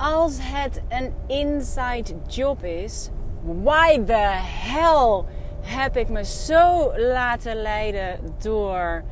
[0.00, 3.10] als het een inside job is,
[3.42, 4.28] why the
[4.72, 5.24] hell
[5.60, 9.04] heb ik me zo laten leiden door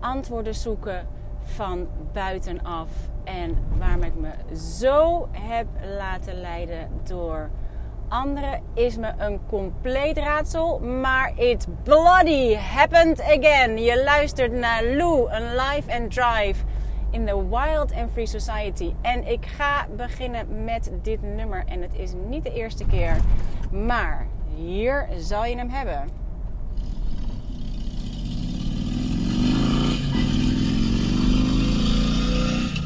[0.00, 1.06] antwoorden zoeken
[1.44, 2.88] van buitenaf?
[3.24, 5.66] En waarom ik me zo heb
[5.96, 7.50] laten leiden door
[8.10, 10.78] anderen is me een compleet raadsel.
[10.78, 13.82] Maar it bloody happened again.
[13.82, 16.64] Je luistert naar Lou, een live and drive
[17.10, 18.94] in the Wild and Free Society.
[19.00, 21.64] En ik ga beginnen met dit nummer.
[21.66, 23.16] En het is niet de eerste keer.
[23.70, 24.26] Maar
[24.56, 26.08] hier zal je hem hebben.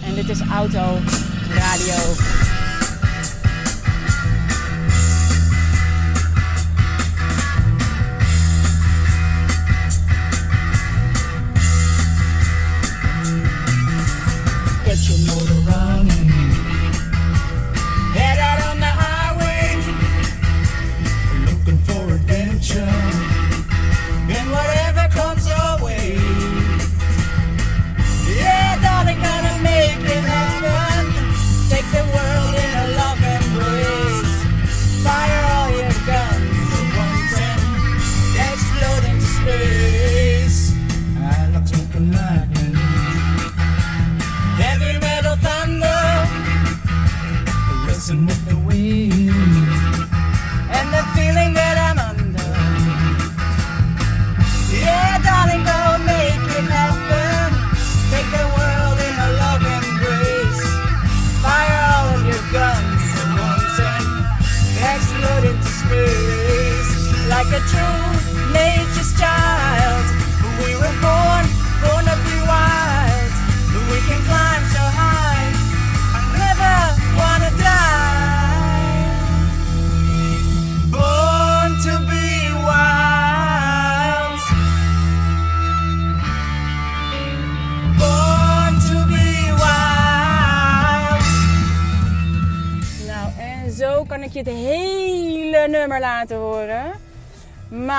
[0.04, 0.98] En dit is Auto
[1.48, 2.63] Radio.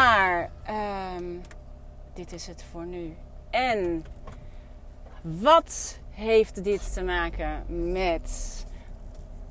[0.05, 1.23] Maar ehm,
[2.13, 3.15] dit is het voor nu.
[3.49, 4.05] En
[5.21, 8.65] wat heeft dit te maken met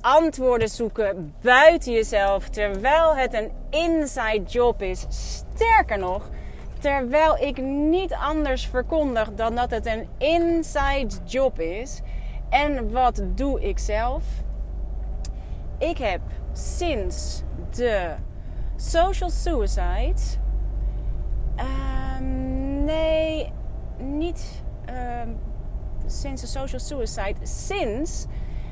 [0.00, 5.06] antwoorden zoeken buiten jezelf terwijl het een inside job is?
[5.09, 6.28] Sterker nog,
[6.78, 12.00] terwijl ik niet anders verkondig dan dat het een inside job is.
[12.48, 14.25] En wat doe ik zelf?
[15.78, 16.21] Ik heb
[16.53, 18.15] sinds de
[18.76, 20.42] social suicide.
[21.59, 23.53] Um, nee,
[23.98, 24.62] niet
[25.22, 25.38] um,
[26.06, 27.47] sinds de social suicide.
[27.47, 28.26] Sinds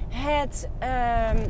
[0.09, 1.45] het um,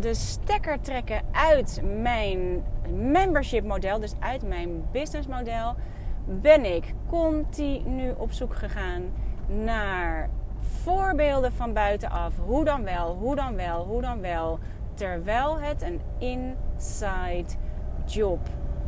[0.00, 5.74] de stekker trekken uit mijn membership model, dus uit mijn business model,
[6.24, 9.02] ben ik continu op zoek gegaan
[9.46, 10.28] naar
[10.82, 12.34] voorbeelden van buitenaf.
[12.46, 14.58] Hoe dan wel, hoe dan wel, hoe dan wel
[14.94, 17.54] terwijl het een inside
[18.04, 18.38] job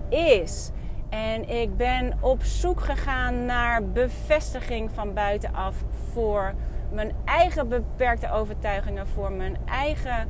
[0.09, 0.71] is.
[1.09, 6.55] En ik ben op zoek gegaan naar bevestiging van buitenaf voor
[6.93, 10.29] mijn eigen beperkte overtuigingen, voor mijn eigen,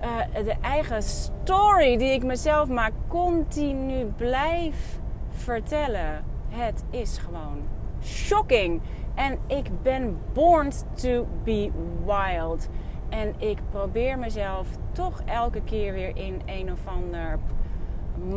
[0.00, 4.98] uh, de eigen story die ik mezelf maar continu blijf
[5.30, 6.24] vertellen.
[6.48, 7.62] Het is gewoon
[8.02, 8.80] shocking.
[9.14, 11.70] En ik ben born to be
[12.04, 12.68] wild.
[13.08, 17.38] En ik probeer mezelf toch elke keer weer in een of ander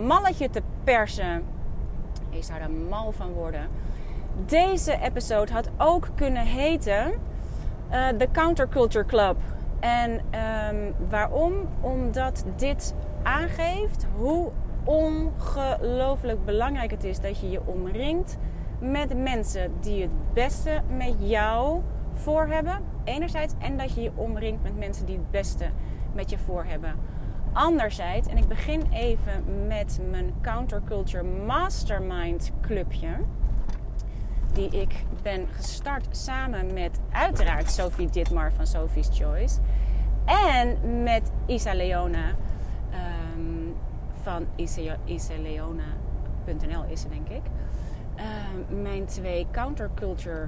[0.06, 1.44] malletje te persen.
[2.30, 3.68] Je zou er mal van worden.
[4.46, 7.12] Deze episode had ook kunnen heten
[7.92, 9.36] uh, The Counterculture Club.
[9.80, 11.54] En um, waarom?
[11.82, 14.52] Omdat dit aangeeft hoe
[14.84, 18.38] ongelooflijk belangrijk het is dat je je omringt
[18.80, 21.82] met mensen die het beste met jou
[22.14, 23.54] voor hebben enerzijds.
[23.58, 25.66] En dat je je omringt met mensen die het beste
[26.14, 26.94] met je voor hebben.
[27.54, 33.10] Anderzijds, en ik begin even met mijn Counterculture Mastermind clubje.
[34.54, 39.60] Die ik ben gestart samen met uiteraard Sophie Ditmar van Sophie's Choice.
[40.26, 42.36] En met Isa Leona
[43.36, 43.76] um,
[44.22, 44.46] van
[45.06, 47.42] isaleona.nl is ze denk ik.
[48.70, 50.48] Um, mijn twee Counterculture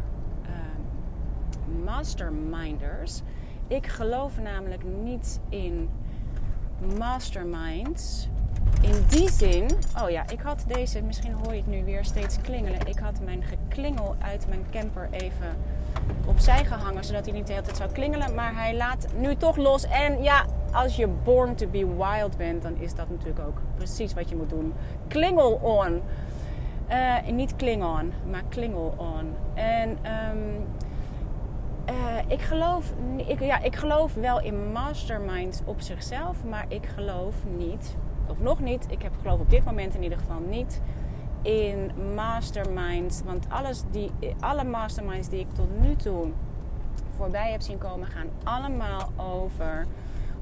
[1.84, 3.22] masterminders.
[3.68, 5.90] Ik geloof namelijk niet in
[6.98, 8.28] masterminds.
[8.82, 9.70] in die zin,
[10.04, 12.88] oh ja, ik had deze, misschien hoor je het nu weer steeds klingelen.
[12.88, 15.56] Ik had mijn geklingel uit mijn camper even
[16.26, 18.36] opzij gehangen, zodat hij niet de hele tijd zou klingelen.
[18.36, 19.86] Maar hij laat nu toch los.
[19.86, 24.14] En ja, als je born to be wild bent, dan is dat natuurlijk ook precies
[24.14, 24.74] wat je moet doen.
[25.08, 26.02] Klingel on.
[26.90, 29.36] Uh, niet klingon, maar klingel on.
[29.54, 30.68] En um,
[31.90, 37.36] uh, ik, geloof, ik, ja, ik geloof wel in masterminds op zichzelf, maar ik geloof
[37.58, 37.96] niet,
[38.28, 40.82] of nog niet, ik heb geloof op dit moment in ieder geval niet
[41.42, 43.22] in masterminds.
[43.24, 46.28] Want alles die, alle masterminds die ik tot nu toe
[47.16, 49.88] voorbij heb zien komen, gaan allemaal over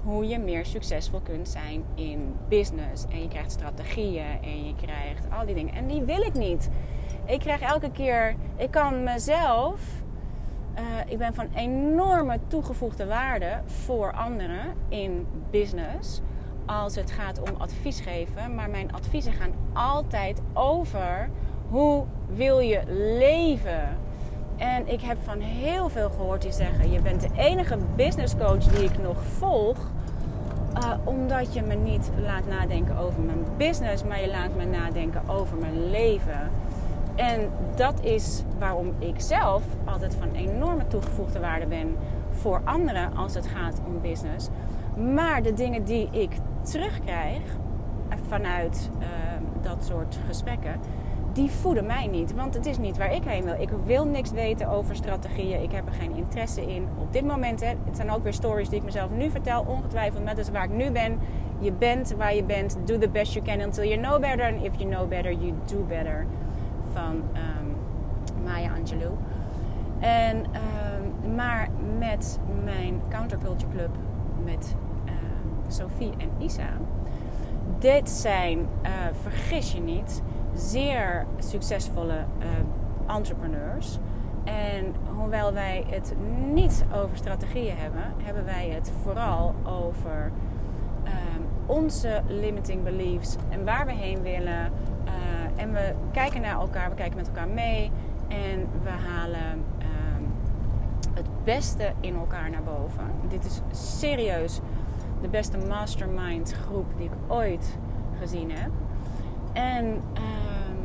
[0.03, 3.05] hoe je meer succesvol kunt zijn in business.
[3.09, 5.73] En je krijgt strategieën en je krijgt al die dingen.
[5.73, 6.69] En die wil ik niet.
[7.25, 9.79] Ik krijg elke keer, ik kan mezelf,
[10.75, 16.21] uh, ik ben van enorme toegevoegde waarde voor anderen in business.
[16.65, 18.55] Als het gaat om advies geven.
[18.55, 21.29] Maar mijn adviezen gaan altijd over
[21.69, 22.81] hoe wil je
[23.17, 23.97] leven
[24.59, 28.63] en ik heb van heel veel gehoord die zeggen: Je bent de enige business coach
[28.63, 29.77] die ik nog volg.
[30.77, 35.29] Uh, omdat je me niet laat nadenken over mijn business, maar je laat me nadenken
[35.29, 36.51] over mijn leven.
[37.19, 41.95] En dat is waarom ik zelf altijd van enorme toegevoegde waarde ben
[42.31, 44.49] voor anderen als het gaat om business.
[45.13, 46.31] Maar de dingen die ik
[46.61, 47.41] terugkrijg
[48.27, 49.05] vanuit uh,
[49.61, 50.79] dat soort gesprekken,
[51.33, 52.33] die voeden mij niet.
[52.33, 53.61] Want het is niet waar ik heen wil.
[53.61, 55.63] Ik wil niks weten over strategieën.
[55.63, 56.87] Ik heb er geen interesse in.
[56.97, 59.65] Op dit moment, hè, het zijn ook weer stories die ik mezelf nu vertel.
[59.67, 61.19] Ongetwijfeld, met dus waar ik nu ben.
[61.59, 62.77] Je bent waar je bent.
[62.85, 64.45] Do the best you can until you know better.
[64.45, 66.25] And if you know better, you do better.
[66.93, 67.75] Van um,
[68.43, 69.11] Maya Angelou.
[69.99, 73.89] En, um, maar met mijn Counterculture Club,
[74.43, 74.75] met
[75.05, 75.11] uh,
[75.67, 76.69] Sophie en Isa.
[77.79, 78.89] Dit zijn, uh,
[79.21, 80.21] vergis je niet
[80.53, 82.25] zeer succesvolle
[83.07, 83.99] entrepreneurs.
[84.43, 86.13] En hoewel wij het
[86.51, 90.31] niet over strategieën hebben, hebben wij het vooral over
[91.69, 94.71] onze limiting beliefs en waar we heen willen.
[95.59, 97.91] En we kijken naar elkaar, we kijken met elkaar mee
[98.27, 100.23] en we halen ehm,
[101.13, 103.11] het beste in elkaar naar boven.
[103.27, 103.61] Dit is
[103.99, 104.59] serieus
[105.21, 107.77] de beste mastermind groep die ik ooit
[108.19, 108.71] gezien heb.
[109.53, 110.79] En um,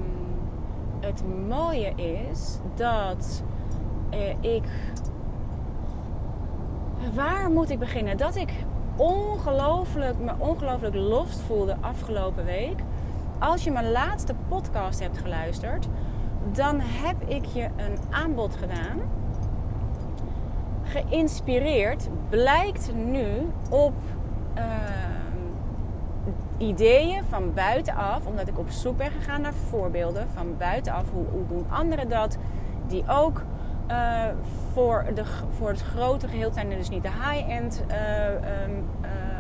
[1.00, 3.42] het mooie is dat
[4.10, 4.64] eh, ik.
[7.14, 8.16] Waar moet ik beginnen?
[8.16, 8.52] Dat ik
[8.96, 12.78] ongelooflijk, me ongelooflijk lost voelde afgelopen week.
[13.44, 15.88] Als je mijn laatste podcast hebt geluisterd,
[16.52, 19.00] dan heb ik je een aanbod gedaan.
[20.82, 23.26] Geïnspireerd blijkt nu
[23.70, 23.94] op.
[24.58, 24.64] Uh,
[26.58, 31.04] ideeën van buitenaf, omdat ik op zoek ben gegaan naar voorbeelden van buitenaf.
[31.12, 32.38] Hoe, doen anderen dat?
[32.86, 33.42] Die ook
[33.90, 34.24] uh,
[34.72, 35.24] voor, de,
[35.56, 36.68] voor het grote geheel zijn.
[36.68, 39.33] Dus niet de high-end uh, um, uh,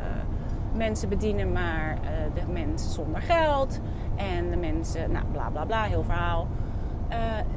[0.74, 1.98] mensen bedienen, maar
[2.34, 3.80] de mensen zonder geld.
[4.16, 6.48] En de mensen, nou bla bla bla, heel verhaal.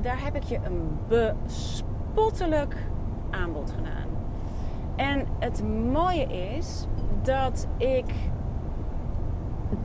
[0.02, 2.76] daar heb ik je een bespottelijk
[3.30, 4.08] aanbod gedaan.
[4.96, 6.88] En het mooie is
[7.22, 8.06] dat ik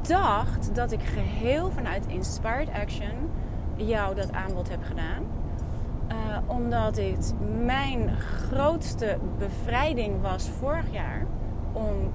[0.08, 3.30] dacht dat ik geheel vanuit Inspired Action
[3.76, 5.22] jou dat aanbod heb gedaan.
[6.08, 7.34] Uh, omdat het
[7.64, 11.26] mijn grootste bevrijding was vorig jaar
[11.72, 12.12] om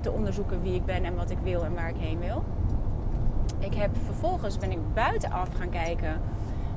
[0.00, 2.44] te onderzoeken wie ik ben en wat ik wil en waar ik heen wil.
[3.58, 6.20] Ik heb vervolgens ben ik buitenaf gaan kijken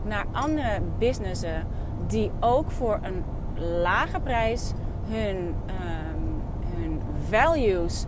[0.03, 1.67] naar andere businessen
[2.07, 3.23] die ook voor een
[3.81, 4.73] lage prijs
[5.07, 5.73] hun, uh,
[6.75, 8.05] hun values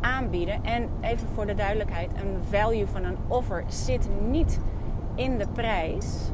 [0.00, 0.64] aanbieden.
[0.64, 4.58] En even voor de duidelijkheid, een value van een offer zit niet
[5.14, 6.30] in de prijs.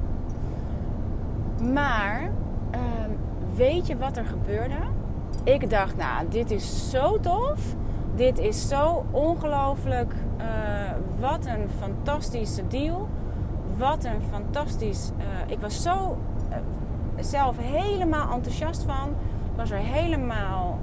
[1.72, 2.30] Maar
[2.70, 3.10] ehm,
[3.54, 4.76] weet je wat er gebeurde?
[5.44, 7.74] Ik dacht, nou, dit is zo tof.
[8.18, 10.12] Dit is zo ongelooflijk.
[10.12, 10.44] Uh,
[11.20, 13.08] wat een fantastische deal.
[13.76, 15.10] Wat een fantastisch.
[15.18, 16.18] Uh, ik was zo
[16.50, 16.56] uh,
[17.20, 19.14] zelf helemaal enthousiast van.
[19.56, 20.78] Was er helemaal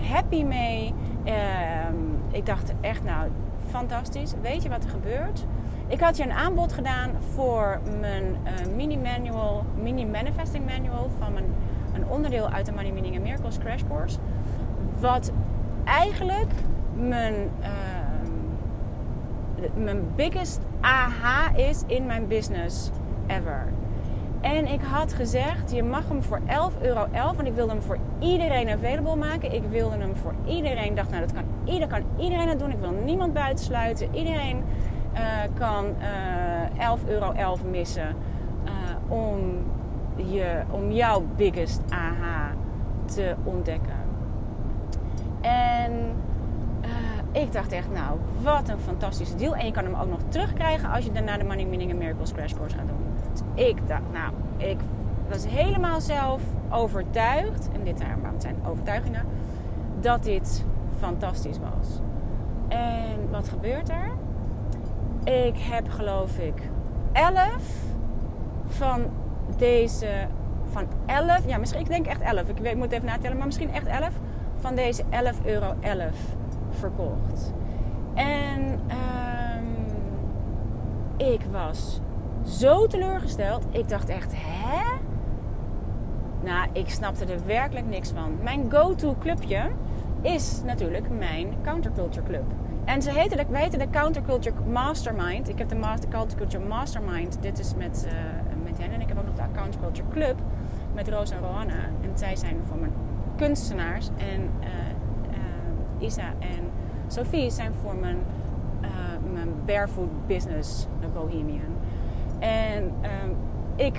[0.00, 0.94] happy mee.
[1.24, 1.96] Ehm,
[2.30, 3.30] ik dacht echt, nou,
[3.68, 4.32] fantastisch.
[4.42, 5.44] Weet je wat er gebeurt?
[5.86, 11.44] Ik had je een aanbod gedaan voor mijn uh, mini-manual, mini-manifesting manual van mijn,
[11.94, 14.18] een onderdeel uit de Money Meaning and Miracles Crash Course.
[15.00, 15.32] Wat
[15.84, 16.50] eigenlijk
[16.96, 17.66] mijn, uh,
[19.74, 22.90] mijn biggest aha is in mijn business
[23.26, 23.72] ever.
[24.40, 27.98] En ik had gezegd, je mag hem voor 11,11 euro, want ik wilde hem voor
[28.18, 29.52] iedereen available maken.
[29.52, 30.84] Ik wilde hem voor iedereen.
[30.84, 32.70] Ik dacht, nou, dat kan, ieder, kan iedereen het doen.
[32.70, 34.14] Ik wil niemand buitensluiten.
[34.14, 34.62] Iedereen
[35.14, 35.20] uh,
[35.58, 35.84] kan
[36.78, 37.32] uh, 11,11 euro
[37.70, 38.16] missen
[38.64, 39.38] uh, om,
[40.16, 42.50] je, om jouw biggest aha
[43.04, 44.03] te ontdekken.
[45.44, 45.92] En
[46.84, 49.54] uh, ik dacht echt, nou, wat een fantastische deal.
[49.54, 52.32] En je kan hem ook nog terugkrijgen als je daarna de Money Meaning and Miracles
[52.32, 52.96] Crash Course gaat doen.
[53.32, 54.78] Dus ik dacht, nou, ik
[55.28, 58.04] was helemaal zelf overtuigd, en dit
[58.38, 59.24] zijn overtuigingen,
[60.00, 60.64] dat dit
[60.98, 62.00] fantastisch was.
[62.68, 64.12] En wat gebeurt er?
[65.24, 66.70] Ik heb geloof ik
[67.12, 67.36] 11
[68.66, 69.06] van
[69.56, 70.26] deze,
[70.70, 73.72] van 11, ja misschien, ik denk echt 11, ik weet, moet even natellen, maar misschien
[73.72, 74.10] echt 11
[74.64, 75.08] van deze 11,11
[75.44, 76.10] euro 11
[76.70, 77.52] verkocht.
[78.14, 79.66] En um,
[81.16, 82.00] ik was
[82.46, 83.64] zo teleurgesteld.
[83.70, 84.82] Ik dacht echt, hè?
[86.42, 88.42] Nou, ik snapte er werkelijk niks van.
[88.42, 89.70] Mijn go-to clubje
[90.20, 92.44] is natuurlijk mijn Counterculture Club.
[92.84, 95.48] En ze heten de, de Counterculture Mastermind.
[95.48, 97.38] Ik heb de Master, Counterculture Mastermind.
[97.42, 98.12] Dit is met, uh,
[98.64, 98.92] met hen.
[98.92, 100.36] En ik heb ook nog de Counterculture Club
[100.94, 101.84] met Roos en Rohanna.
[102.02, 102.92] En zij zijn voor mijn
[103.36, 104.08] kunstenaars.
[104.16, 104.66] En uh,
[105.30, 106.70] uh, Isa en
[107.06, 108.18] Sophie zijn voor mijn,
[109.32, 111.76] mijn barefoot business, Bohemian.
[112.38, 112.92] En
[113.76, 113.98] ik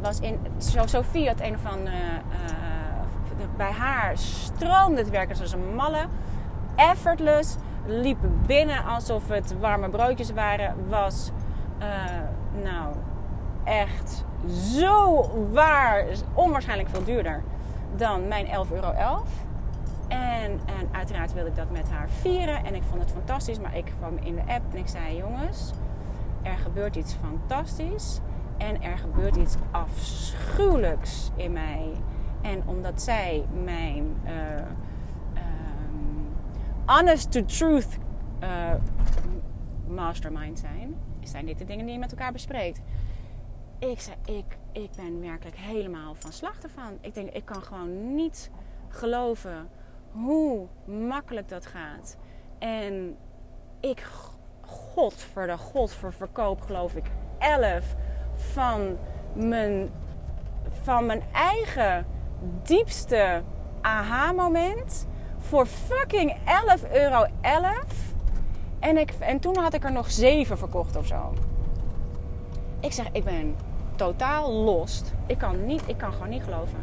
[0.00, 0.38] was in.
[0.84, 1.56] Sophie had een.
[1.84, 1.92] Uh,
[3.56, 6.06] bij haar stroomde het werken zoals een malle.
[6.76, 7.56] Effortless.
[7.86, 10.74] Liep binnen alsof het warme broodjes waren.
[10.88, 11.30] Was.
[12.62, 12.94] Nou,
[13.64, 16.04] echt zo waar.
[16.34, 17.42] Onwaarschijnlijk veel duurder
[17.96, 19.24] dan mijn 11,11 euro.
[20.08, 22.64] En, en uiteraard wilde ik dat met haar vieren.
[22.64, 23.60] En ik vond het fantastisch.
[23.60, 25.72] Maar ik kwam in de app en ik zei: Jongens
[26.42, 28.20] er gebeurt iets fantastisch
[28.56, 31.92] en er gebeurt iets afschuwelijks in mij.
[32.42, 34.32] En omdat zij mijn uh,
[35.34, 36.26] um,
[36.86, 37.98] honest to truth
[38.42, 38.72] uh,
[39.88, 42.80] mastermind zijn, zijn dit de dingen die je met elkaar bespreekt.
[43.78, 46.98] Ik zei, ik, ik ben werkelijk helemaal van slag ervan.
[47.00, 48.50] Ik denk, ik kan gewoon niet
[48.88, 49.68] geloven
[50.10, 52.16] hoe makkelijk dat gaat.
[52.58, 53.16] En
[53.80, 54.06] ik
[54.60, 57.04] god voor de god verkoop geloof ik
[57.38, 57.94] 11
[58.34, 58.96] van
[59.32, 59.90] mijn,
[60.82, 62.06] van mijn eigen
[62.62, 63.42] diepste
[63.80, 65.06] aha-moment
[65.38, 66.36] voor fucking
[66.84, 67.26] 11,11 euro.
[67.40, 67.74] 11.
[68.78, 71.34] En, ik, en toen had ik er nog 7 verkocht of zo.
[72.80, 73.56] Ik zeg, ik ben
[73.98, 75.14] totaal lost.
[75.26, 76.78] Ik kan, niet, ik kan gewoon niet geloven.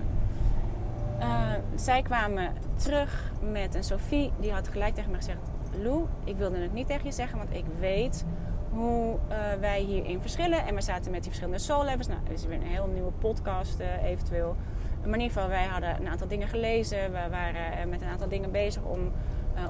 [1.20, 4.32] Uh, zij kwamen terug met een Sophie.
[4.40, 5.40] Die had gelijk tegen me gezegd:
[5.82, 8.26] Lou, ik wilde het niet tegen je zeggen, want ik weet
[8.70, 10.66] hoe uh, wij hierin verschillen.
[10.66, 12.08] En we zaten met die verschillende soul levels.
[12.08, 14.56] Nou, er is weer een heel nieuwe podcast uh, eventueel.
[15.04, 17.12] Maar in ieder geval, wij hadden een aantal dingen gelezen.
[17.12, 19.12] We waren met een aantal dingen bezig om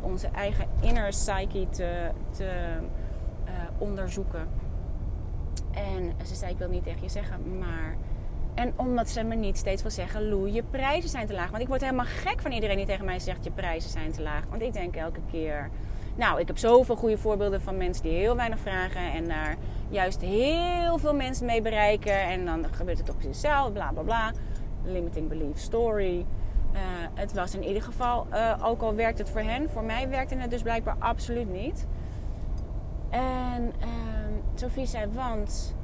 [0.02, 2.50] onze eigen inner psyche te, te
[3.78, 4.48] onderzoeken.
[5.76, 7.96] En ze zei, ik wil niet tegen je zeggen, maar...
[8.54, 11.50] En omdat ze me niet steeds wil zeggen, Lou, je prijzen zijn te laag.
[11.50, 14.22] Want ik word helemaal gek van iedereen die tegen mij zegt, je prijzen zijn te
[14.22, 14.44] laag.
[14.50, 15.70] Want ik denk elke keer,
[16.16, 19.56] nou, ik heb zoveel goede voorbeelden van mensen die heel weinig vragen en daar
[19.90, 22.22] juist heel veel mensen mee bereiken.
[22.22, 24.32] En dan gebeurt het op zichzelf, bla bla bla.
[24.84, 26.26] Limiting belief story.
[26.74, 26.80] Uh,
[27.14, 30.36] het was in ieder geval, uh, ook al werkt het voor hen, voor mij werkte
[30.36, 31.88] het dus blijkbaar absoluut niet.
[33.10, 33.88] En uh,
[34.56, 35.76] Sophie zei, want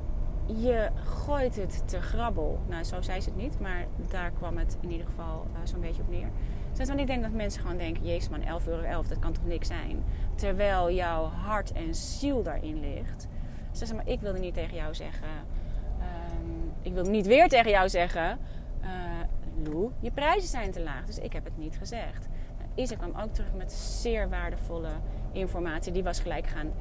[0.45, 2.59] je gooit het te grabbel.
[2.67, 5.81] Nou, zo zei ze het niet, maar daar kwam het in ieder geval uh, zo'n
[5.81, 6.29] beetje op neer.
[6.73, 9.33] Dus want ik denk dat mensen gewoon denken: Jezus man, 11,11 euro, 11, dat kan
[9.33, 10.03] toch niks zijn?
[10.35, 13.27] Terwijl jouw hart en ziel daarin ligt.
[13.71, 15.27] Ze zei: Maar ik wilde niet tegen jou zeggen.
[15.99, 18.39] Um, ik wilde niet weer tegen jou zeggen:
[18.81, 18.87] uh,
[19.63, 21.05] Lou, je prijzen zijn te laag.
[21.05, 22.27] Dus ik heb het niet gezegd.
[22.57, 24.91] Nou, Isa kwam ook terug met zeer waardevolle
[25.31, 25.91] informatie.
[25.91, 26.71] Die was gelijk gaan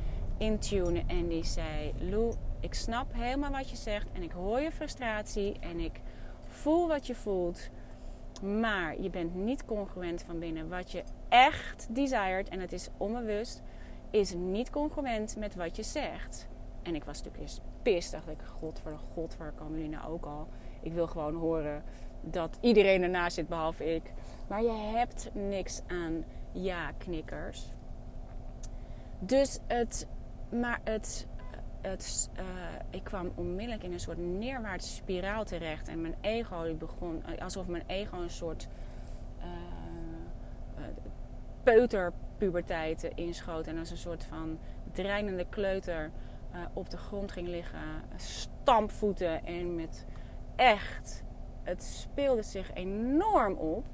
[0.40, 4.73] intunen en die zei: Lou, ik snap helemaal wat je zegt en ik hoor je
[4.73, 6.00] frustratie en ik
[6.49, 7.68] voel wat je voelt.
[8.42, 10.68] Maar je bent niet congruent van binnen.
[10.68, 13.62] Wat je echt desired, en het is onbewust,
[14.11, 16.49] is niet congruent met wat je zegt.
[16.82, 18.12] En ik was natuurlijk eerst pist.
[18.12, 20.49] Dacht ik, god voor de god, waar komen jullie nou ook al?
[20.82, 21.82] Ik wil gewoon horen
[22.20, 24.12] dat iedereen ernaast zit behalve ik.
[24.49, 27.73] Maar je hebt niks aan ja-knikkers.
[29.18, 30.06] Dus het,
[30.50, 31.26] maar het,
[31.80, 32.45] het, uh,
[32.90, 35.88] ik kwam onmiddellijk in een soort neerwaartse spiraal terecht.
[35.88, 38.69] En mijn ego begon, eh, alsof mijn ego een soort
[39.38, 39.45] uh,
[41.62, 43.66] peuterpuberteit inschoot.
[43.66, 44.59] En als een soort van
[44.92, 46.11] dreinende kleuter
[46.73, 47.78] op de grond ging liggen.
[48.16, 50.07] Stampvoeten en met
[50.57, 51.25] echt,
[51.62, 53.87] het speelde zich enorm op.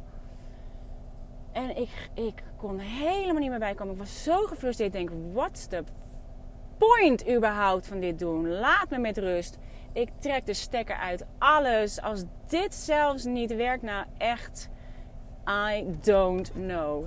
[1.52, 3.92] En ik, ik kon helemaal niet meer bijkomen.
[3.92, 4.94] Ik was zo gefrustreerd.
[4.94, 5.84] Ik denk, what's the
[6.78, 8.48] point überhaupt van dit doen?
[8.48, 9.58] Laat me met rust.
[9.92, 11.24] Ik trek de stekker uit.
[11.38, 12.00] Alles.
[12.00, 14.68] Als dit zelfs niet werkt, nou echt,
[15.48, 17.04] I don't know.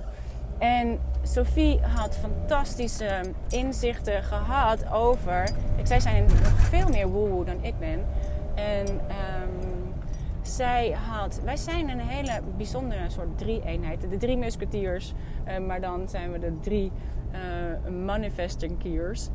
[0.58, 5.50] En Sophie had fantastische inzichten gehad over.
[5.76, 8.06] Ik, zij zijn nog veel meer woehoe dan ik ben.
[8.54, 9.94] En um,
[10.42, 11.40] zij had.
[11.44, 14.10] Wij zijn een hele bijzondere soort drie-eenheid.
[14.10, 15.12] De drie musketiers.
[15.48, 16.92] Uh, maar dan zijn we de drie
[17.32, 19.28] uh, manifesting kiers.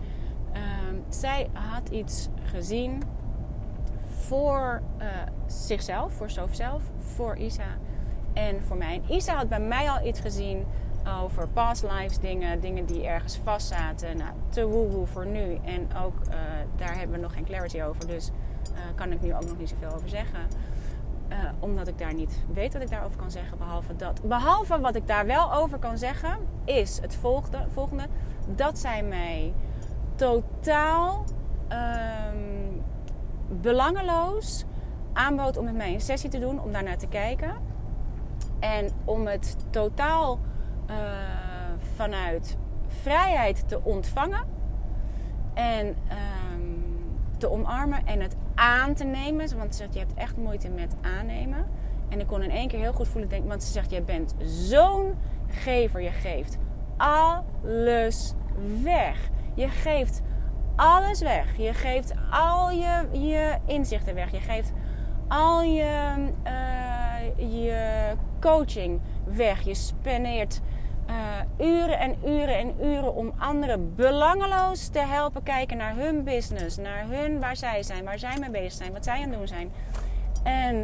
[0.55, 0.62] Uh,
[1.09, 3.03] zij had iets gezien
[4.07, 5.05] voor uh,
[5.45, 7.77] zichzelf, voor zichzelf, voor Isa
[8.33, 9.01] en voor mij.
[9.09, 10.65] Isa had bij mij al iets gezien
[11.24, 14.17] over past lives dingen, dingen die ergens vastzaten.
[14.17, 15.59] Nou, te woehoe voor nu.
[15.63, 16.33] En ook uh,
[16.75, 18.07] daar hebben we nog geen clarity over.
[18.07, 20.39] Dus uh, kan ik nu ook nog niet zoveel over zeggen.
[21.59, 23.57] Omdat ik daar niet weet wat ik daarover kan zeggen.
[23.57, 24.21] Behalve dat.
[24.21, 27.65] Behalve wat ik daar wel over kan zeggen, is het volgende.
[27.69, 28.07] volgende
[28.55, 29.53] dat zij mij
[30.15, 31.24] totaal
[31.69, 32.84] um,
[33.62, 34.65] belangeloos
[35.13, 37.55] aanbood om met mij een sessie te doen, om daarnaar te kijken.
[38.60, 40.39] En om het totaal
[40.89, 40.95] uh,
[41.95, 42.57] vanuit
[42.88, 44.43] vrijheid te ontvangen
[45.53, 46.86] en um,
[47.38, 49.57] te omarmen en het aan te nemen.
[49.57, 51.65] Want ze zegt, je hebt echt moeite met aannemen.
[52.10, 54.36] En ik kon in één keer heel goed voelen, denk, want ze zegt, jij bent
[54.39, 55.15] zo'n
[55.48, 56.01] gever.
[56.01, 56.57] Je geeft
[56.98, 58.34] alles
[58.84, 59.29] weg.
[59.55, 60.21] Je geeft
[60.75, 61.57] alles weg.
[61.57, 64.31] Je geeft al je, je inzichten weg.
[64.31, 64.71] Je geeft
[65.27, 66.15] al je,
[66.47, 69.62] uh, je coaching weg.
[69.62, 70.62] Je spendeert
[71.09, 76.77] uh, uren en uren en uren om anderen belangeloos te helpen kijken naar hun business,
[76.77, 79.47] naar hun waar zij zijn, waar zij mee bezig zijn, wat zij aan het doen
[79.47, 79.71] zijn.
[80.43, 80.75] En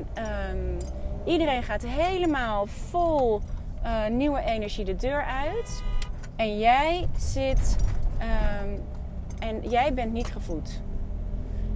[0.51, 0.78] um,
[1.25, 3.42] iedereen gaat helemaal vol
[3.84, 5.84] uh, nieuwe energie de deur uit.
[6.36, 7.75] En jij zit
[8.22, 8.82] um,
[9.40, 10.82] en jij bent niet gevoed.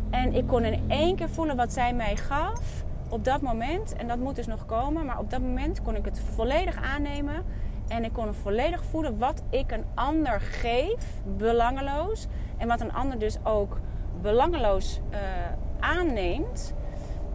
[0.10, 3.96] En ik kon in één keer voelen wat zij mij gaf op dat moment.
[3.96, 5.06] En dat moet dus nog komen.
[5.06, 7.44] Maar op dat moment kon ik het volledig aannemen.
[7.88, 12.28] En ik kon volledig voelen wat ik een ander geef, belangeloos.
[12.58, 13.80] En wat een ander dus ook
[14.22, 15.20] belangeloos uh,
[15.80, 16.74] aanneemt.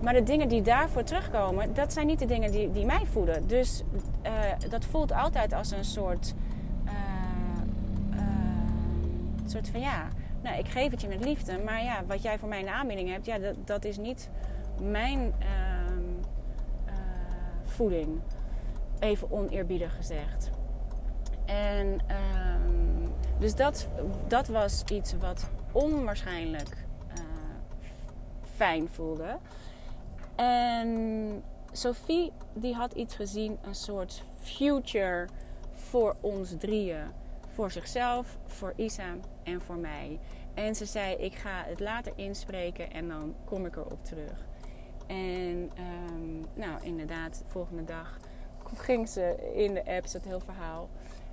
[0.01, 3.47] Maar de dingen die daarvoor terugkomen, dat zijn niet de dingen die, die mij voeden.
[3.47, 3.83] Dus
[4.23, 4.31] uh,
[4.71, 6.35] dat voelt altijd als een soort.
[9.51, 10.09] Uh, soort van ja,
[10.43, 11.59] nou, ik geef het je met liefde.
[11.59, 14.31] Maar ja, wat jij voor mij in de aanbieding hebt, ja, dat, dat is niet
[14.81, 15.33] mijn
[17.65, 18.21] voeding
[18.99, 20.51] even oneerbiedig gezegd.
[21.47, 23.89] En um, dus dat,
[24.29, 26.77] dat was iets wat onwaarschijnlijk
[27.09, 27.25] uh,
[28.55, 29.39] fijn voelde.
[30.35, 35.29] En Sophie die had iets gezien, een soort future
[35.75, 37.05] voor ons drieën.
[37.55, 40.21] Voor zichzelf, voor Isa en voor mij.
[40.55, 44.49] En ze zei: Ik ga het later inspreken en dan kom ik erop terug.
[45.07, 48.19] En um, nou, inderdaad, volgende dag
[48.75, 50.89] ging ze in de app, het heel verhaal.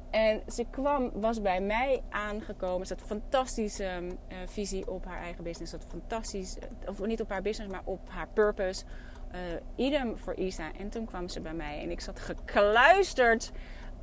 [0.09, 2.87] En ze kwam, was bij mij aangekomen.
[2.87, 5.71] Ze had een fantastische uh, visie op haar eigen business.
[5.71, 8.83] Had fantastisch, eh, of niet op haar business, maar op haar purpose.
[9.31, 9.39] Uh,
[9.85, 10.71] idem voor Isa.
[10.79, 13.51] En toen kwam ze bij mij en ik zat gekluisterd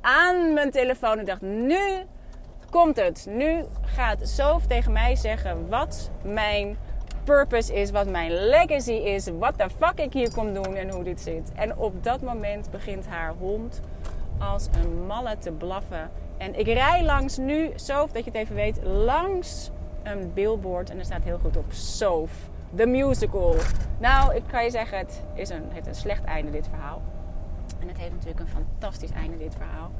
[0.05, 1.19] aan mijn telefoon.
[1.19, 1.79] En dacht, nu
[2.69, 3.25] komt het.
[3.29, 6.77] Nu gaat Sof tegen mij zeggen wat mijn
[7.23, 11.03] purpose is, wat mijn legacy is, wat de fuck ik hier kom doen en hoe
[11.03, 11.51] dit zit.
[11.55, 13.81] En op dat moment begint haar hond
[14.39, 16.09] als een malle te blaffen.
[16.37, 19.71] En ik rij langs nu, Soof, dat je het even weet, langs
[20.03, 22.31] een billboard en er staat heel goed op Soof,
[22.75, 23.55] the musical.
[23.99, 27.01] Nou, ik kan je zeggen, het is een, heeft een slecht einde dit verhaal.
[27.85, 29.91] En het heeft natuurlijk een fantastisch einde dit verhaal.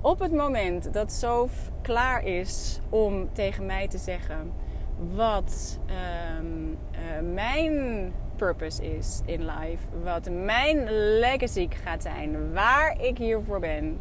[0.00, 4.52] Op het moment dat Soof klaar is om tegen mij te zeggen
[5.14, 5.78] wat
[6.38, 13.60] um, uh, mijn purpose is in life, wat mijn legacy gaat zijn, waar ik hiervoor
[13.60, 13.98] ben,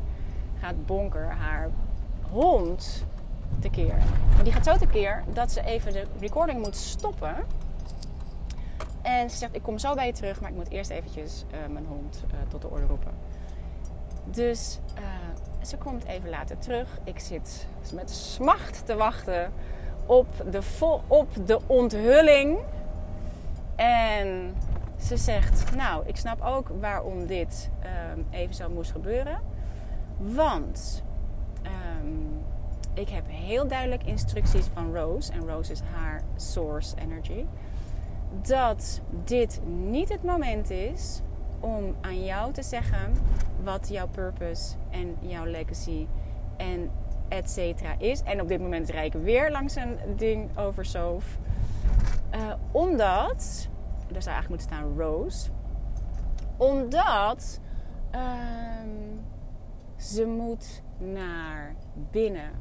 [0.59, 1.69] gaat Bonker haar
[2.31, 3.05] hond
[3.59, 3.97] tekeer.
[4.43, 7.35] Die gaat zo tekeer dat ze even de recording moet stoppen.
[9.07, 11.73] En ze zegt, ik kom zo bij je terug, maar ik moet eerst eventjes uh,
[11.73, 13.11] mijn hond uh, tot de orde roepen.
[14.23, 14.79] Dus
[15.61, 16.99] ze komt even later terug.
[17.03, 19.51] Ik zit met smacht te wachten
[20.05, 20.61] op de,
[21.07, 22.57] op de onthulling.
[23.75, 24.55] En
[24.97, 27.69] ze zegt, nou, ik snap ook waarom dit
[28.15, 29.39] um, even zo moest gebeuren.
[30.17, 31.03] Want
[32.01, 32.43] um,
[32.93, 35.31] ik heb heel duidelijk instructies van Rose.
[35.31, 37.45] En Rose is haar source energy.
[38.41, 41.21] Dat dit niet het moment is
[41.59, 43.13] om aan jou te zeggen
[43.63, 46.07] wat jouw purpose en jouw legacy
[46.57, 46.91] en
[47.27, 48.21] et cetera is.
[48.23, 51.37] En op dit moment rijd ik weer langs een ding over Soof.
[52.35, 53.67] Uh, omdat,
[54.07, 55.49] daar zou eigenlijk moeten staan Rose.
[56.57, 57.59] Omdat
[58.15, 59.19] um,
[59.95, 61.75] ze moet naar
[62.11, 62.51] binnen.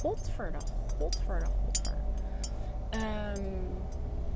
[0.00, 0.58] Godverde,
[0.98, 1.46] godverde.
[2.94, 3.44] Um,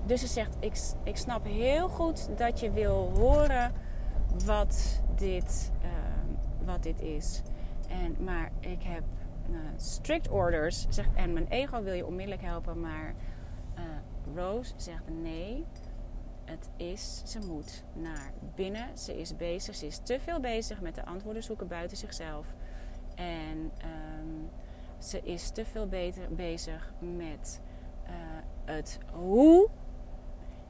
[0.07, 3.73] dus ze zegt, ik, ik snap heel goed dat je wil horen
[4.45, 5.91] wat dit, uh,
[6.67, 7.43] wat dit is.
[7.89, 9.03] En, maar ik heb
[9.51, 10.87] uh, strict orders.
[11.15, 12.81] En mijn ego wil je onmiddellijk helpen.
[12.81, 13.15] Maar
[13.79, 13.83] uh,
[14.35, 15.65] Rose zegt nee.
[16.45, 18.99] Het is, ze moet naar binnen.
[18.99, 19.75] Ze is bezig.
[19.75, 22.47] Ze is te veel bezig met de antwoorden zoeken buiten zichzelf.
[23.15, 24.49] En um,
[24.99, 27.61] ze is te veel beter bezig met
[28.65, 29.69] het hoe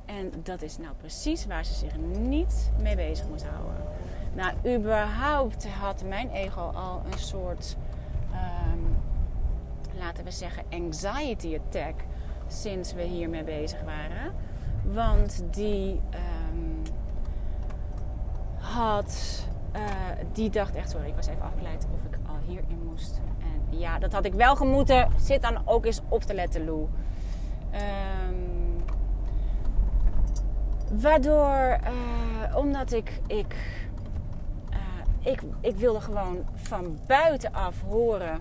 [0.05, 3.85] en dat is nou precies waar ze zich niet mee bezig moet houden.
[4.33, 7.77] Nou, überhaupt had mijn ego al een soort,
[8.31, 8.97] um,
[9.99, 11.95] laten we zeggen, anxiety attack
[12.47, 14.35] sinds we hiermee bezig waren.
[14.85, 16.01] Want die
[16.51, 16.83] um,
[18.59, 19.45] had,
[19.77, 19.83] uh,
[20.33, 23.21] die dacht echt, sorry, ik was even afgeleid of ik al hierin moest.
[23.41, 25.09] En ja, dat had ik wel gemoeten.
[25.19, 26.89] Zit dan ook eens op te letten, Lou.
[27.75, 28.85] Um,
[31.01, 33.57] Waardoor, uh, omdat ik, ik,
[34.71, 38.41] uh, ik, ik wilde gewoon van buitenaf horen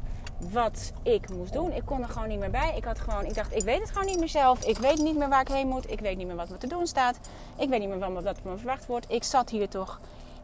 [0.50, 1.72] wat ik moest doen.
[1.72, 2.74] Ik kon er gewoon niet meer bij.
[2.76, 4.66] Ik, had gewoon, ik dacht, ik weet het gewoon niet meer zelf.
[4.66, 5.92] Ik weet niet meer waar ik heen moet.
[5.92, 7.20] Ik weet niet meer wat me te doen staat.
[7.58, 9.12] Ik weet niet meer wat, wat me verwacht wordt.
[9.12, 10.00] Ik zat hier toch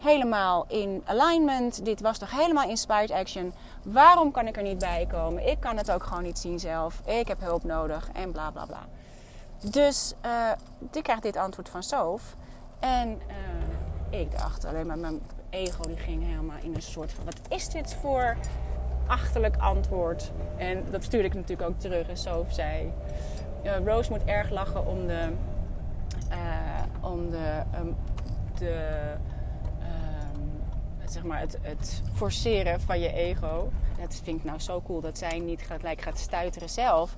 [0.08, 1.86] helemaal in alignment.
[1.86, 3.54] Dit was toch helemaal inspired action.
[3.84, 5.48] Waarom kan ik er niet bij komen?
[5.48, 7.02] Ik kan het ook gewoon niet zien zelf.
[7.06, 8.86] Ik heb hulp nodig en bla bla bla.
[9.72, 10.52] Dus uh,
[10.92, 12.36] ik krijg dit antwoord van Sof.
[12.80, 17.26] En uh, ik dacht alleen maar, mijn ego die ging helemaal in een soort van...
[17.26, 18.38] Wat is dit voor
[19.08, 20.32] achterlijk antwoord?
[20.58, 22.08] En dat stuurde ik natuurlijk ook terug.
[22.08, 22.92] En Sof zei...
[23.64, 25.32] Uh, Rose moet erg lachen om de...
[27.02, 27.62] om de...
[27.80, 27.96] Um,
[28.58, 29.00] de
[31.12, 33.70] zeg maar het, het forceren van je ego.
[34.00, 37.14] Dat vind ik nou zo cool dat zij niet gelijk gaat stuiteren zelf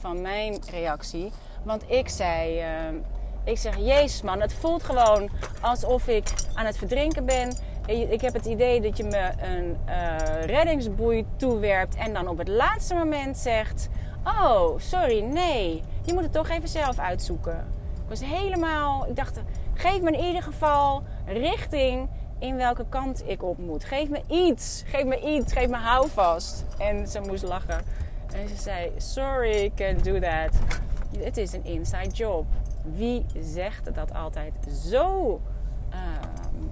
[0.00, 1.32] van mijn reactie.
[1.62, 2.98] Want ik zei, uh,
[3.44, 7.56] ik zeg, jezus man, het voelt gewoon alsof ik aan het verdrinken ben.
[7.86, 12.48] Ik heb het idee dat je me een uh, reddingsboei toewerpt en dan op het
[12.48, 13.88] laatste moment zegt,
[14.24, 17.66] oh, sorry, nee, je moet het toch even zelf uitzoeken.
[17.94, 19.40] Ik was helemaal, ik dacht,
[19.74, 22.08] geef me in ieder geval richting
[22.42, 23.84] in welke kant ik op moet.
[23.84, 26.64] Geef me iets, geef me iets, geef me houvast.
[26.78, 27.80] En ze moest lachen.
[28.34, 30.80] En ze zei, sorry, can't do that
[31.18, 32.46] het is een inside job.
[32.82, 35.40] Wie zegt dat altijd zo
[35.90, 36.70] um,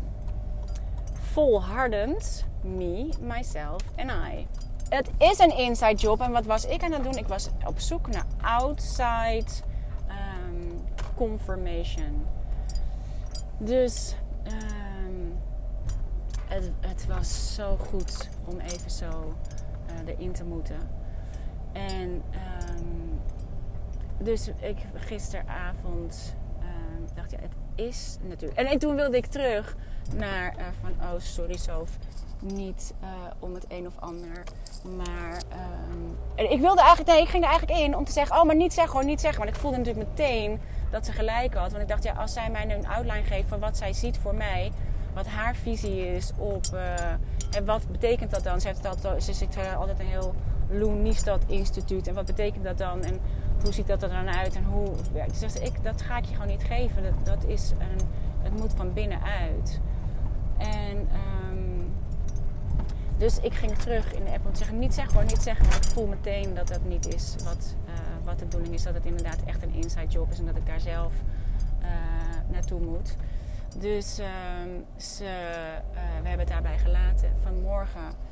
[1.13, 2.45] volhardend?
[2.63, 4.47] Me, myself en I.
[4.89, 6.21] Het is een inside job.
[6.21, 7.17] En wat was ik aan het doen?
[7.17, 9.47] Ik was op zoek naar outside
[10.09, 10.81] um,
[11.15, 12.27] confirmation.
[13.59, 14.15] Dus
[14.47, 14.90] um,
[16.51, 19.35] het, het, was zo goed om even zo
[20.05, 20.79] uh, erin te moeten.
[21.73, 22.23] En
[24.23, 26.67] dus ik gisteravond uh,
[27.15, 28.61] dacht, ja, het is natuurlijk.
[28.61, 29.77] En, en toen wilde ik terug
[30.15, 31.91] naar uh, van, oh sorry Sof,
[32.41, 33.09] niet uh,
[33.39, 34.43] om het een of ander,
[34.97, 35.43] maar
[36.35, 38.57] en ik wilde eigenlijk, nee, ik ging er eigenlijk in om te zeggen, oh maar
[38.57, 39.43] niet zeggen hoor, niet zeggen.
[39.43, 40.61] Want ik voelde natuurlijk meteen
[40.91, 43.61] dat ze gelijk had, want ik dacht, ja, als zij mij een outline geeft van
[43.61, 44.73] wat zij ziet voor mij,
[45.15, 46.67] wat haar visie is op,
[47.51, 48.61] en wat betekent dat dan?
[48.61, 50.35] Ze, heeft altijd, ze altijd een heel
[50.71, 53.03] Loenistad instituut en wat betekent dat dan?
[53.03, 53.21] En
[53.63, 56.33] hoe ziet dat er dan uit en hoe werkt zegt ik, dat ga ik je
[56.33, 57.03] gewoon niet geven.
[57.03, 58.07] Dat, dat is een,
[58.43, 59.81] het moet van binnenuit.
[60.59, 60.97] En
[61.51, 61.93] um,
[63.17, 65.67] dus ik ging terug in de app om te zeggen, niet zeggen hoor, niet zeggen.
[65.67, 67.93] Ik voel meteen dat dat niet is wat, uh,
[68.25, 68.83] wat de bedoeling is.
[68.83, 71.13] Dat het inderdaad echt een inside job is en dat ik daar zelf
[71.83, 71.87] uh,
[72.53, 73.17] naartoe moet.
[73.77, 74.27] Dus uh,
[74.97, 77.37] ze, uh, we hebben het daarbij gelaten.
[77.43, 78.29] Vanmorgen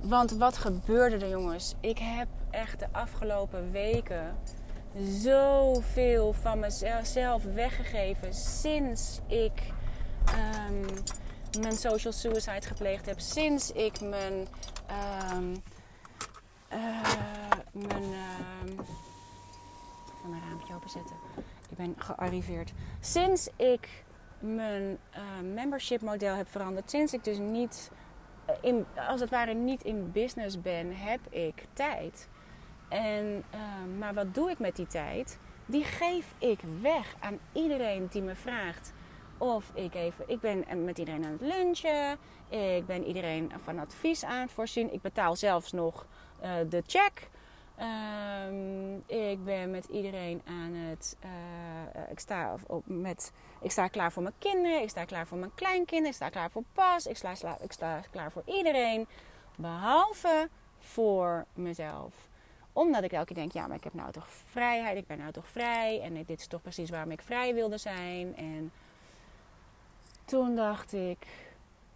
[0.00, 1.74] want wat gebeurde er, jongens?
[1.80, 4.36] Ik heb echt de afgelopen weken
[5.22, 9.52] zoveel van mezelf weggegeven sinds ik
[10.68, 10.86] um,
[11.60, 13.20] mijn social suicide gepleegd heb.
[13.20, 14.48] Sinds ik mijn.
[15.34, 15.62] Um,
[16.72, 17.02] uh,
[17.72, 18.08] mijn.
[20.28, 21.16] Mijn raampje openzetten.
[21.68, 22.72] Ik ben gearriveerd.
[23.00, 24.04] Sinds ik
[24.40, 26.90] mijn uh, membership model heb veranderd.
[26.90, 27.90] Sinds ik dus niet.
[28.60, 32.28] In, als het ware niet in business ben, heb ik tijd.
[32.88, 33.60] En, uh,
[33.98, 35.38] maar wat doe ik met die tijd?
[35.70, 38.92] die geef ik weg aan iedereen die me vraagt
[39.38, 42.18] of ik even, ik ben met iedereen aan het lunchen.
[42.48, 44.92] Ik ben iedereen van advies aan het voorzien.
[44.92, 46.06] Ik betaal zelfs nog
[46.68, 47.28] de check.
[48.48, 51.16] Um, ik ben met iedereen aan het.
[51.24, 54.82] Uh, ik, sta op, met, ik sta klaar voor mijn kinderen.
[54.82, 56.08] Ik sta klaar voor mijn kleinkinderen.
[56.08, 57.06] Ik sta klaar voor pas.
[57.06, 59.06] Ik sta, ik sta klaar voor iedereen.
[59.56, 62.28] Behalve voor mezelf
[62.72, 64.96] omdat ik elke keer denk, ja, maar ik heb nou toch vrijheid.
[64.96, 66.00] Ik ben nou toch vrij.
[66.00, 68.36] En dit is toch precies waarom ik vrij wilde zijn.
[68.36, 68.72] En
[70.24, 71.26] toen dacht ik,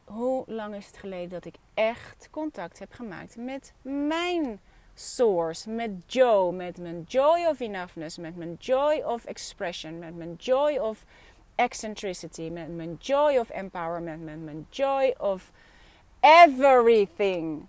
[0.04, 4.60] hoe lang is het geleden dat ik echt contact heb gemaakt met mijn
[4.94, 10.34] source, met Joe, met mijn joy of enoughness, met mijn joy of expression, met mijn
[10.34, 11.04] joy of
[11.54, 15.50] eccentricity, met mijn joy of empowerment, met mijn joy of
[16.20, 17.66] everything.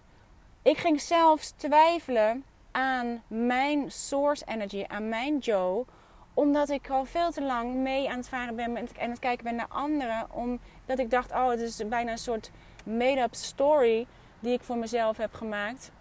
[0.62, 5.86] Ik ging zelfs twijfelen aan mijn source energy, aan mijn Joe,
[6.34, 9.56] omdat ik al veel te lang mee aan het varen ben en het kijken ben
[9.56, 10.28] naar anderen.
[10.32, 12.52] Omdat ik dacht, oh, het is bijna een soort
[12.84, 14.08] made-up story
[14.40, 15.92] die ik voor mezelf heb gemaakt.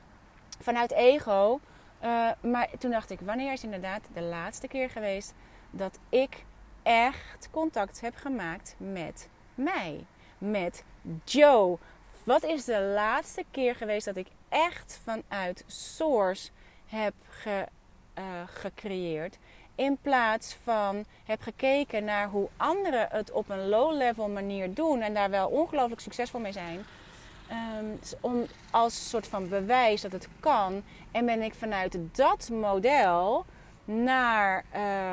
[0.61, 1.61] Vanuit ego.
[2.05, 5.35] Uh, maar toen dacht ik, wanneer is inderdaad de laatste keer geweest
[5.71, 6.45] dat ik
[6.85, 10.05] echt contact heb gemaakt met mij?
[10.39, 10.85] Met
[11.25, 11.79] Joe.
[12.25, 16.51] Wat is de laatste keer geweest dat ik echt vanuit Source
[16.87, 17.67] heb ge,
[18.19, 19.39] uh, gecreëerd?
[19.75, 25.15] In plaats van heb gekeken naar hoe anderen het op een low-level manier doen en
[25.15, 26.85] daar wel ongelooflijk succesvol mee zijn.
[27.81, 30.83] Um, om als soort van bewijs dat het kan.
[31.11, 33.45] En ben ik vanuit dat model
[33.85, 34.65] naar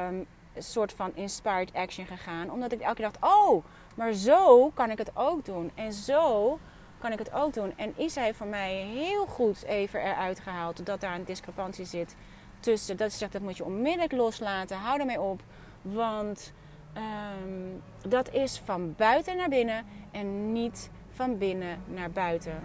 [0.07, 2.51] um, een soort van inspired action gegaan.
[2.51, 3.63] Omdat ik elke keer dacht: oh,
[3.95, 5.71] maar zo kan ik het ook doen.
[5.75, 6.59] En zo
[6.99, 7.73] kan ik het ook doen.
[7.77, 12.15] En is hij voor mij heel goed even eruit gehaald dat daar een discrepantie zit
[12.59, 14.77] tussen dat zegt dat moet je onmiddellijk loslaten.
[14.77, 15.41] Hou ermee op.
[15.81, 16.53] Want
[16.97, 22.59] um, dat is van buiten naar binnen en niet van binnen naar buiten.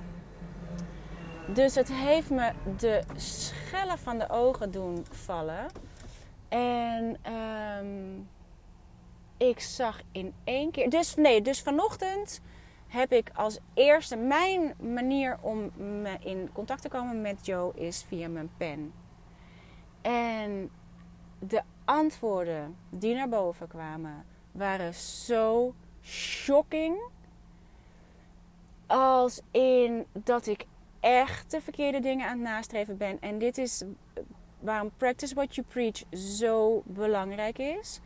[1.46, 5.66] Dus het heeft me de schellen van de ogen doen vallen.
[6.56, 8.28] En um,
[9.36, 10.90] ik zag in één keer.
[10.90, 12.40] Dus nee, dus vanochtend
[12.86, 14.16] heb ik als eerste.
[14.16, 18.92] Mijn manier om me in contact te komen met Joe is via mijn pen.
[20.02, 20.70] En
[21.38, 26.98] de antwoorden die naar boven kwamen waren zo shocking.
[28.86, 30.64] Als in dat ik
[31.00, 33.20] echt de verkeerde dingen aan het nastreven ben.
[33.20, 33.84] En dit is
[34.66, 38.00] waarom Practice What You Preach zo belangrijk is.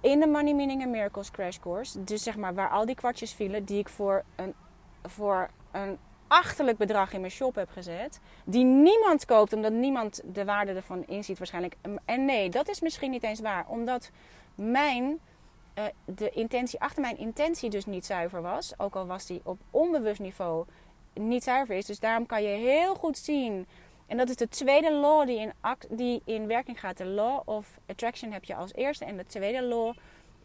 [0.00, 2.04] In de Money Meaning and Miracles Crash Course.
[2.04, 4.54] Dus zeg maar waar al die kwartjes vielen die ik voor een,
[5.02, 8.20] voor een achterlijk bedrag in mijn shop heb gezet.
[8.44, 11.76] Die niemand koopt omdat niemand de waarde ervan inziet waarschijnlijk.
[12.04, 13.64] En nee, dat is misschien niet eens waar.
[13.68, 14.10] Omdat
[14.54, 15.18] mijn,
[15.78, 18.78] uh, de intentie, achter mijn intentie dus niet zuiver was.
[18.78, 20.64] Ook al was die op onbewust niveau
[21.14, 21.86] niet zuiver is.
[21.86, 23.66] Dus daarom kan je heel goed zien.
[24.12, 25.52] En dat is de tweede law die in,
[25.90, 26.96] die in werking gaat.
[26.96, 29.04] De law of attraction heb je als eerste.
[29.04, 29.94] En de tweede law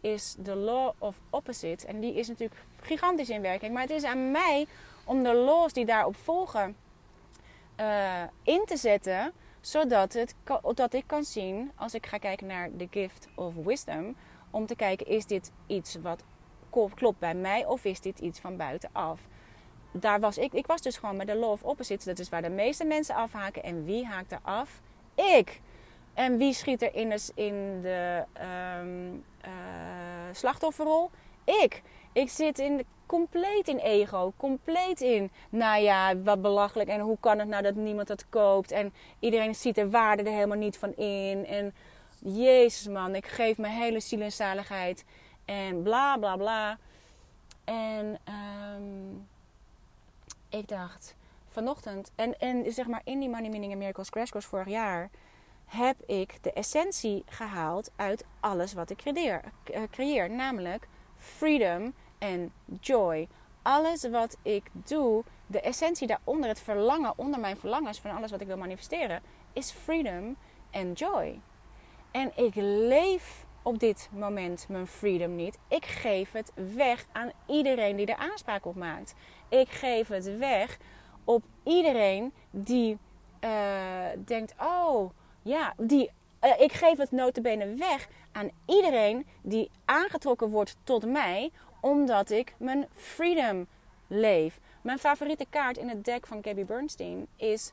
[0.01, 1.87] is de law of opposite.
[1.87, 3.73] En die is natuurlijk gigantisch in werking.
[3.73, 4.65] Maar het is aan mij
[5.03, 6.75] om de laws die daarop volgen
[7.79, 10.35] uh, in te zetten, zodat het,
[10.73, 14.15] dat ik kan zien, als ik ga kijken naar de gift of wisdom,
[14.51, 16.23] om te kijken, is dit iets wat
[16.95, 19.19] klopt bij mij of is dit iets van buitenaf?
[19.99, 22.41] Daar was ik, ik was dus gewoon met de law of opposites, dat is waar
[22.41, 23.63] de meeste mensen afhaken.
[23.63, 24.81] En wie haakt er af?
[25.15, 25.61] Ik!
[26.13, 28.23] En wie schiet er in de, in de
[28.81, 29.51] um, uh,
[30.31, 31.09] slachtofferrol?
[31.43, 31.81] Ik!
[32.13, 34.33] Ik zit in, compleet in ego.
[34.37, 36.89] Compleet in, nou ja, wat belachelijk.
[36.89, 38.71] En hoe kan het nou dat niemand dat koopt?
[38.71, 41.45] En iedereen ziet de waarde er helemaal niet van in.
[41.45, 41.73] En
[42.19, 45.05] jezus man, ik geef mijn hele ziel en zaligheid.
[45.45, 46.77] En bla bla bla.
[47.63, 48.19] En
[48.75, 49.27] um,
[50.57, 51.15] ik dacht
[51.47, 55.09] vanochtend, en, en zeg maar in die Money Meaning and Miracles Crash Course vorig jaar,
[55.65, 59.41] heb ik de essentie gehaald uit alles wat ik creëer.
[59.63, 63.27] Eh, creëer namelijk freedom en joy.
[63.61, 68.41] Alles wat ik doe, de essentie daaronder, het verlangen, onder mijn verlangens van alles wat
[68.41, 69.21] ik wil manifesteren,
[69.53, 70.37] is freedom
[70.69, 71.39] en joy.
[72.11, 75.57] En ik leef op dit moment mijn freedom niet.
[75.67, 79.13] Ik geef het weg aan iedereen die er aanspraak op maakt.
[79.49, 80.77] Ik geef het weg
[81.23, 82.97] op iedereen die
[83.41, 83.49] uh,
[84.25, 86.11] denkt: oh ja, die.
[86.41, 91.51] Uh, ik geef het notabene weg aan iedereen die aangetrokken wordt tot mij
[91.81, 93.67] omdat ik mijn freedom
[94.07, 94.59] leef.
[94.81, 97.71] Mijn favoriete kaart in het deck van Gabby Bernstein is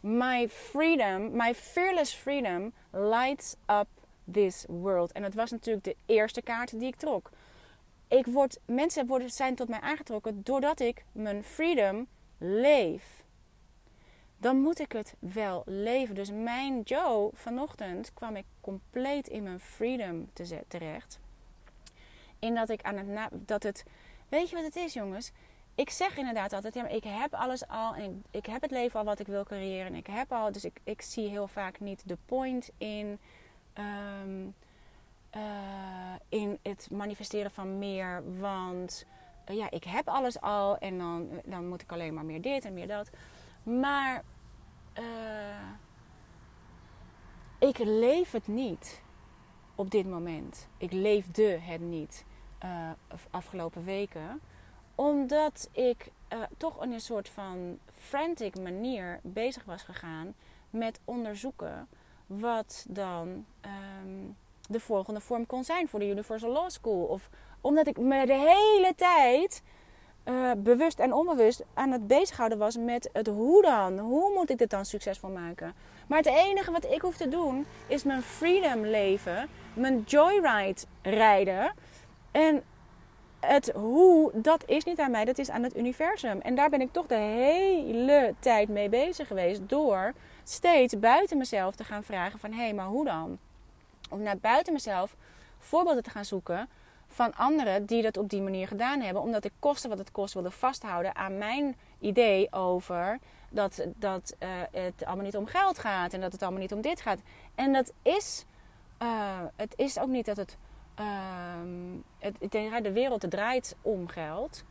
[0.00, 3.86] My freedom, my fearless freedom lights up
[4.32, 5.12] this world.
[5.12, 7.30] En dat was natuurlijk de eerste kaart die ik trok.
[8.08, 12.06] Ik word, mensen worden, zijn tot mij aangetrokken doordat ik mijn freedom
[12.38, 13.24] leef.
[14.38, 16.14] Dan moet ik het wel leven.
[16.14, 20.30] Dus mijn Joe, vanochtend kwam ik compleet in mijn freedom
[20.68, 21.18] terecht.
[22.38, 23.84] In dat ik aan het dat het.
[24.28, 25.32] Weet je wat het is, jongens?
[25.74, 28.98] Ik zeg inderdaad altijd, ja, maar ik heb alles al en ik, heb het leven
[28.98, 29.86] al wat ik wil creëren.
[29.86, 33.18] En ik heb al, dus ik, ik zie heel vaak niet de point in
[33.78, 34.54] um,
[35.36, 35.42] uh,
[36.28, 38.38] in het manifesteren van meer.
[38.38, 39.06] Want
[39.50, 42.64] uh, ja, ik heb alles al en dan, dan moet ik alleen maar meer dit
[42.64, 43.10] en meer dat.
[43.62, 44.22] Maar
[44.98, 45.04] uh,
[47.58, 49.02] ik leef het niet
[49.74, 50.68] op dit moment.
[50.76, 52.24] Ik leefde het niet
[53.30, 54.40] afgelopen weken.
[54.94, 56.10] Omdat ik
[56.56, 60.34] toch in een soort van frantic manier bezig was gegaan
[60.70, 61.88] met onderzoeken
[62.26, 64.36] wat dan um,
[64.68, 67.04] de volgende vorm kon zijn voor de Universal Law School.
[67.04, 67.28] Of
[67.60, 69.62] omdat ik me de hele tijd
[70.24, 73.98] uh, bewust en onbewust aan het bezighouden was met het hoe dan.
[73.98, 75.74] Hoe moet ik dit dan succesvol maken?
[76.06, 81.74] Maar het enige wat ik hoef te doen is mijn freedom leven, mijn joyride rijden.
[82.30, 82.62] En
[83.40, 86.40] het hoe, dat is niet aan mij, dat is aan het universum.
[86.40, 90.12] En daar ben ik toch de hele tijd mee bezig geweest door
[90.48, 93.38] steeds buiten mezelf te gaan vragen van hé, hey, maar hoe dan?
[94.10, 95.16] Om naar buiten mezelf
[95.58, 96.68] voorbeelden te gaan zoeken
[97.08, 99.22] van anderen die dat op die manier gedaan hebben.
[99.22, 104.48] Omdat ik kosten wat het kost wilde vasthouden aan mijn idee over dat, dat uh,
[104.72, 107.20] het allemaal niet om geld gaat en dat het allemaal niet om dit gaat.
[107.54, 108.44] En dat is,
[109.02, 110.56] uh, het is ook niet dat het,
[111.00, 111.06] uh,
[112.18, 114.64] het, de wereld draait om geld.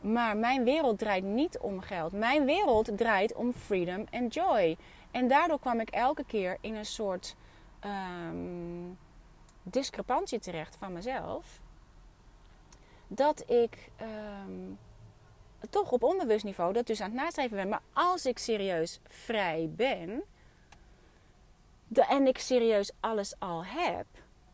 [0.00, 2.12] Maar mijn wereld draait niet om geld.
[2.12, 4.76] Mijn wereld draait om freedom en joy.
[5.12, 7.36] En daardoor kwam ik elke keer in een soort
[7.84, 8.98] um,
[9.62, 11.60] discrepantie terecht van mezelf.
[13.06, 13.90] Dat ik
[14.46, 14.78] um,
[15.70, 17.68] toch op onbewust niveau dat dus aan het nastreven ben.
[17.68, 20.22] Maar als ik serieus vrij ben
[21.88, 24.06] de, en ik serieus alles al heb,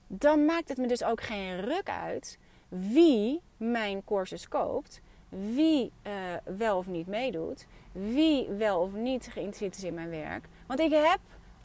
[0.07, 6.13] dan maakt het me dus ook geen ruk uit wie mijn cursus koopt, wie uh,
[6.57, 10.49] wel of niet meedoet, wie wel of niet geïnteresseerd is in mijn werk.
[10.67, 11.19] Want ik heb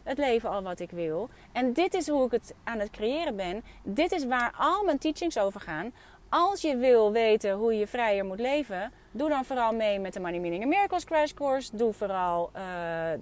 [0.04, 1.30] het leven al wat ik wil.
[1.52, 3.64] En dit is hoe ik het aan het creëren ben.
[3.84, 5.92] Dit is waar al mijn teachings over gaan.
[6.30, 10.20] Als je wil weten hoe je vrijer moet leven, doe dan vooral mee met de
[10.20, 11.76] Money Meaning Miracles Crash Course.
[11.76, 12.62] Doe vooral uh,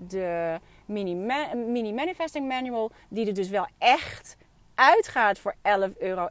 [0.07, 1.15] de mini,
[1.55, 4.37] mini Manifesting Manual, die er dus wel echt
[4.75, 5.55] uitgaat voor
[5.89, 6.29] 11,11 euro.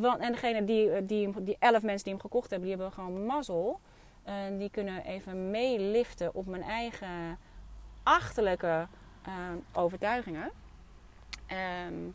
[0.00, 3.26] Want, en degene die, die, die 11 mensen die hem gekocht hebben, die hebben gewoon
[3.26, 3.80] mazzel.
[4.22, 7.38] En die kunnen even meeliften op mijn eigen
[8.02, 8.86] achterlijke
[9.28, 9.34] uh,
[9.72, 10.50] overtuigingen.
[11.88, 12.14] Um,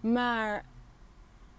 [0.00, 0.64] maar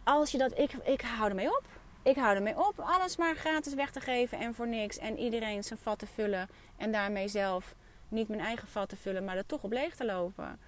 [0.03, 1.63] als je dat, ik, ik hou ermee op.
[2.03, 4.97] Ik hou ermee op alles maar gratis weg te geven en voor niks.
[4.97, 6.49] En iedereen zijn vat te vullen.
[6.77, 7.75] En daarmee zelf
[8.07, 10.59] niet mijn eigen vat te vullen, maar er toch op leeg te lopen.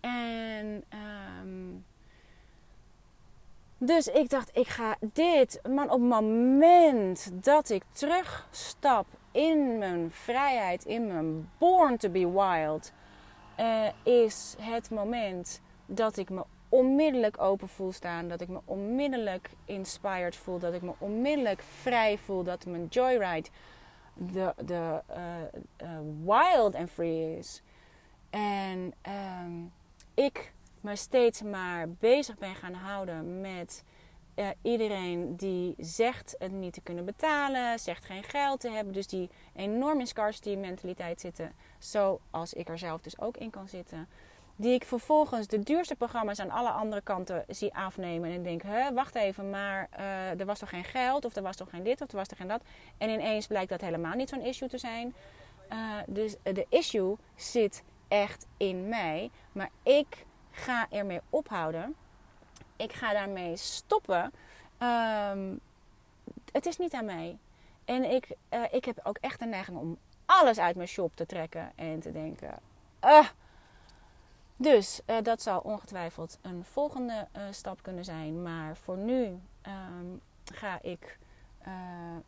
[0.00, 0.84] En
[1.42, 1.84] um,
[3.78, 5.60] dus ik dacht, ik ga dit.
[5.68, 12.30] Man, op het moment dat ik terugstap in mijn vrijheid, in mijn born to be
[12.30, 12.92] wild,
[13.60, 18.28] uh, is het moment dat ik me onmiddellijk open voel staan.
[18.28, 20.58] Dat ik me onmiddellijk inspired voel.
[20.58, 22.42] Dat ik me onmiddellijk vrij voel.
[22.42, 23.48] Dat mijn joyride
[24.14, 27.62] de, de uh, uh, wild and free is.
[28.30, 28.94] En
[29.42, 29.72] um,
[30.14, 33.84] ik me steeds maar bezig ben gaan houden met
[34.38, 39.06] uh, iedereen die zegt het niet te kunnen betalen, zegt geen geld te hebben, dus
[39.06, 44.08] die enorm in scarcity mentaliteit zitten, zoals ik er zelf dus ook in kan zitten.
[44.56, 48.30] Die ik vervolgens de duurste programma's aan alle andere kanten zie afnemen.
[48.30, 51.56] En denk, hè, wacht even, maar uh, er was toch geen geld, of er was
[51.56, 52.62] toch geen dit, of er was toch geen dat.
[52.98, 55.14] En ineens blijkt dat helemaal niet zo'n issue te zijn.
[55.72, 59.30] Uh, dus de issue zit echt in mij.
[59.52, 60.26] Maar ik
[60.58, 61.94] ga ermee ophouden.
[62.76, 64.32] Ik ga daarmee stoppen.
[64.78, 65.54] Ehm,
[66.52, 67.38] het is niet aan mij.
[67.84, 71.26] En ik, uh, ik heb ook echt de neiging om alles uit mijn shop te
[71.26, 72.58] trekken en te denken.
[73.04, 73.28] Uh.
[74.56, 78.42] Dus uh, dat zal ongetwijfeld een volgende stap kunnen zijn.
[78.42, 81.18] Maar voor nu um, ga ik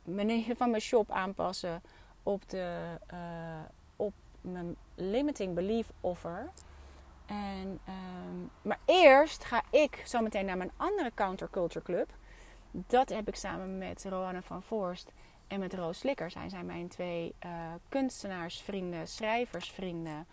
[0.02, 1.82] mijn, van mijn shop aanpassen
[2.22, 2.98] op, de,
[3.96, 6.50] op mijn limiting belief offer.
[7.30, 12.08] En, um, maar eerst ga ik zo meteen naar mijn andere counterculture club.
[12.70, 15.12] Dat heb ik samen met Roanne van Voorst
[15.46, 16.30] en met Roos Slikker.
[16.30, 17.50] Zij zijn mijn twee uh,
[17.88, 20.26] kunstenaarsvrienden, schrijversvrienden.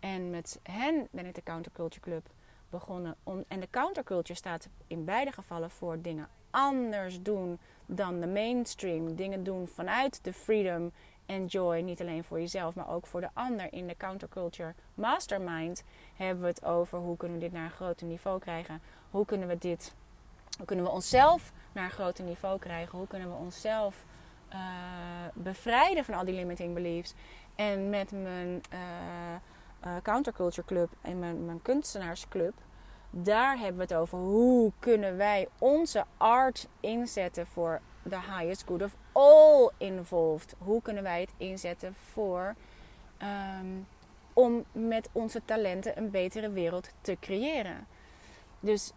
[0.00, 2.26] En met hen ben ik de counterculture club
[2.70, 3.44] begonnen om.
[3.48, 9.14] En de counterculture staat in beide gevallen voor dingen anders doen dan de mainstream.
[9.14, 10.92] Dingen doen vanuit de freedom
[11.26, 11.80] en joy.
[11.80, 13.72] Niet alleen voor jezelf, maar ook voor de ander.
[13.72, 15.84] In de counterculture mastermind
[16.16, 18.82] hebben we het over hoe kunnen we dit naar een groter niveau krijgen.
[19.10, 19.94] Hoe kunnen we dit.
[20.56, 22.98] Hoe kunnen we onszelf naar een groter niveau krijgen?
[22.98, 24.04] Hoe kunnen we onszelf
[24.52, 24.58] uh,
[25.34, 27.14] bevrijden van al die limiting beliefs?
[27.54, 28.80] En met mijn uh,
[29.86, 32.54] uh, counterculture club en mijn, mijn kunstenaarsclub,
[33.10, 38.82] daar hebben we het over hoe kunnen wij onze art inzetten voor the highest good
[38.82, 40.54] of all involved.
[40.58, 42.54] Hoe kunnen wij het inzetten voor
[43.22, 43.86] um,
[44.32, 47.86] om met onze talenten een betere wereld te creëren?
[48.60, 48.92] Dus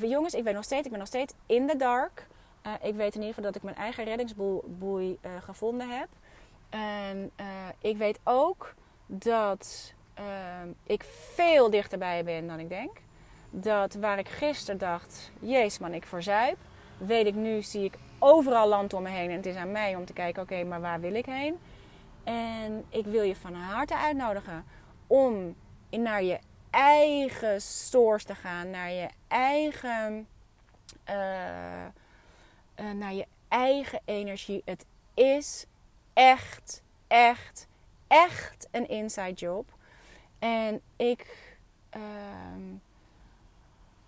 [0.00, 2.26] jongens, ik weet nog steeds, ik ben nog steeds in the dark.
[2.66, 6.08] Uh, ik weet in ieder geval dat ik mijn eigen reddingsboei uh, gevonden heb.
[6.68, 7.46] En uh,
[7.78, 8.74] ik weet ook
[9.06, 11.04] dat ehm, ik
[11.34, 12.96] veel dichterbij ben dan ik denk.
[13.50, 16.56] Dat waar ik gisteren dacht, jezus man, ik verzuip.
[16.98, 19.30] Weet ik nu, zie ik overal land om me heen.
[19.30, 21.58] En het is aan mij om te kijken, oké, maar waar wil ik heen?
[22.24, 24.64] En ik wil je van harte uitnodigen
[25.06, 25.54] om
[25.90, 26.38] naar je
[26.70, 28.70] eigen source te gaan.
[28.70, 30.28] Naar je eigen...
[31.08, 31.84] Uh,
[32.80, 34.62] uh, naar je eigen energie.
[34.64, 35.66] Het is
[36.12, 37.66] echt, echt,
[38.06, 39.76] echt een inside job.
[40.38, 41.56] En ik
[41.96, 42.02] uh,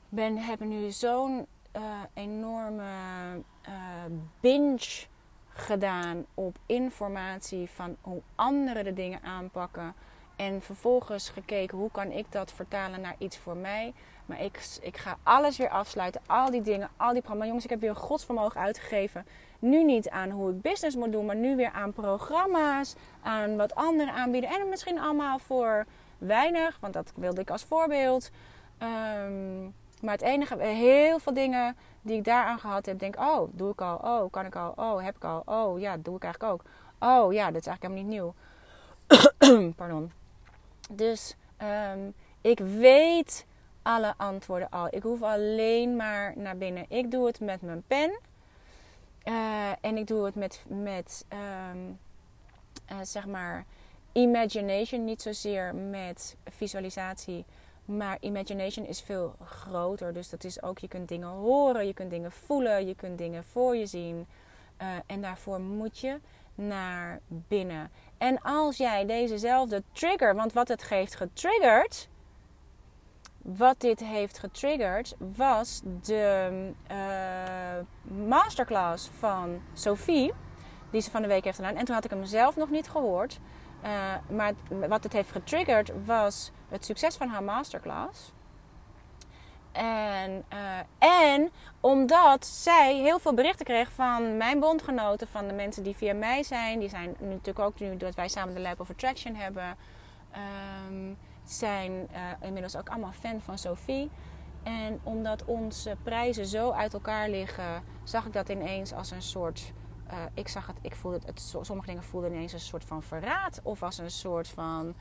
[0.09, 1.47] ben, heb nu zo'n
[1.77, 1.83] uh,
[2.15, 2.83] enorme
[3.69, 3.73] uh,
[4.41, 5.07] binge
[5.49, 9.95] gedaan op informatie van hoe anderen de dingen aanpakken.
[10.37, 13.93] En vervolgens gekeken hoe kan ik dat vertalen naar iets voor mij.
[14.27, 16.21] Maar ik, ik ga alles weer afsluiten.
[16.27, 17.47] Al die dingen, al die programma's.
[17.47, 19.27] Jongens, ik heb weer godsvermogen uitgegeven.
[19.59, 22.95] Nu niet aan hoe ik business moet doen, maar nu weer aan programma's.
[23.23, 24.51] Aan wat anderen aanbieden.
[24.51, 25.87] En misschien allemaal voor
[26.19, 28.31] weinig, want dat wilde ik als voorbeeld.
[28.83, 33.71] Um, maar het enige, heel veel dingen die ik daaraan gehad heb, denk oh, doe
[33.71, 33.97] ik al.
[33.97, 34.73] Oh, kan ik al.
[34.77, 35.43] Oh, heb ik al.
[35.45, 36.63] Oh, ja, doe ik eigenlijk ook.
[36.99, 38.35] Oh, ja, dat is eigenlijk helemaal niet
[39.49, 39.71] nieuw.
[39.77, 40.13] Pardon.
[40.91, 41.37] Dus
[41.93, 43.47] um, ik weet
[43.83, 44.87] alle antwoorden al.
[44.91, 46.85] Ik hoef alleen maar naar binnen.
[46.89, 48.19] Ik doe het met mijn pen.
[49.25, 51.25] Uh, en ik doe het met, met
[51.73, 51.99] um,
[52.93, 53.65] uh, zeg maar,
[54.13, 55.05] imagination.
[55.05, 57.45] Niet zozeer met visualisatie.
[57.97, 60.13] Maar imagination is veel groter.
[60.13, 63.45] Dus dat is ook, je kunt dingen horen, je kunt dingen voelen, je kunt dingen
[63.45, 64.27] voor je zien.
[64.83, 66.21] Uh, en daarvoor moet je
[66.55, 67.91] naar binnen.
[68.19, 72.09] En als jij dezezelfde trigger, want wat het heeft getriggerd,
[73.43, 76.51] wat dit heeft getriggerd, was de
[76.91, 80.33] uh, masterclass van Sophie,
[80.91, 81.77] die ze van de week heeft gedaan.
[81.77, 83.41] En toen had ik hem zelf nog niet gehoord.
[83.85, 84.53] Uh, maar
[84.89, 88.33] wat het heeft getriggerd was het succes van haar masterclass.
[89.73, 91.51] En, uh, en
[91.81, 96.43] omdat zij heel veel berichten kreeg van mijn bondgenoten, van de mensen die via mij
[96.43, 96.79] zijn.
[96.79, 99.77] Die zijn natuurlijk ook nu dat wij samen de Lab of Attraction hebben.
[100.89, 104.11] Um, zijn uh, inmiddels ook allemaal fan van Sophie.
[104.63, 109.73] En omdat onze prijzen zo uit elkaar liggen, zag ik dat ineens als een soort
[110.13, 113.61] uh, ik zag het, ik voelde het, sommige dingen voelden ineens een soort van verraad.
[113.63, 114.95] Of als een soort van,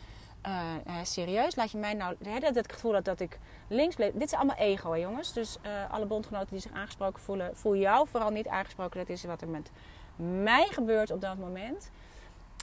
[0.45, 4.13] uh, serieus, laat je mij nou, dat het gevoel had dat ik links bleef.
[4.13, 5.33] Dit is allemaal ego, hè, jongens.
[5.33, 8.99] Dus uh, alle bondgenoten die zich aangesproken voelen, voel jou vooral niet aangesproken.
[8.99, 9.71] Dat is wat er met
[10.15, 11.91] mij gebeurt op dat moment.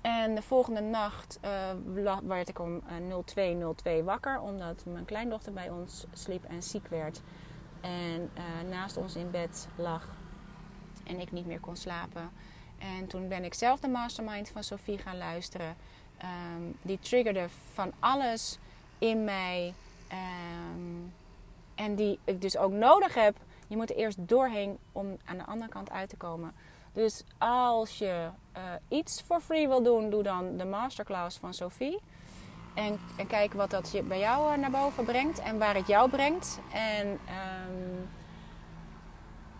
[0.02, 1.40] En de volgende nacht
[2.22, 2.82] werd ik om
[3.38, 7.20] 02.02 wakker, omdat mijn kleindochter bij ons sliep en ziek werd.
[7.80, 8.30] En
[8.68, 10.08] naast ons in bed lag
[11.04, 12.30] en ik niet meer kon slapen.
[12.78, 15.76] En toen ben ik zelf de mastermind van Sophie gaan luisteren.
[16.56, 18.58] Um, die triggerde van alles
[18.98, 19.74] in mij.
[20.12, 21.12] Um,
[21.74, 23.36] en die ik dus ook nodig heb.
[23.68, 26.52] Je moet er eerst doorheen om aan de andere kant uit te komen.
[26.92, 32.00] Dus als je uh, iets voor free wil doen, doe dan de masterclass van Sophie.
[32.74, 35.86] En, en kijk wat dat je bij jou uh, naar boven brengt en waar het
[35.86, 36.60] jou brengt.
[36.72, 38.08] En um,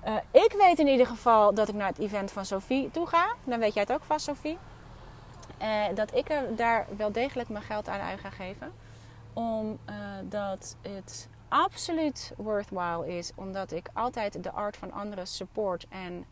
[0.07, 3.35] uh, ik weet in ieder geval dat ik naar het event van Sophie toe ga.
[3.45, 4.59] Dan weet jij het ook vast, Sophie.
[5.63, 8.73] Uh, dat ik er daar wel degelijk mijn geld aan uit ga geven.
[9.33, 13.33] Omdat uh, het absoluut worthwhile is.
[13.35, 15.87] Omdat ik altijd de art van anderen support.
[15.89, 16.27] En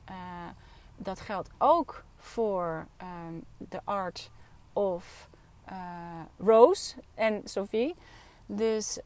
[0.96, 2.86] dat geldt ook voor
[3.26, 4.30] um, de art
[4.72, 5.28] of
[6.38, 7.94] Rose en Sophie.
[8.46, 8.98] Dus...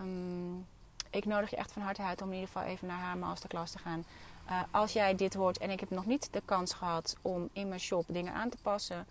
[0.00, 0.66] Um,
[1.10, 3.72] ik nodig je echt van harte uit om in ieder geval even naar haar masterclass
[3.72, 4.04] te gaan.
[4.70, 7.80] Als jij dit hoort en ik heb nog niet de kans gehad om in mijn
[7.80, 9.06] shop dingen aan te passen,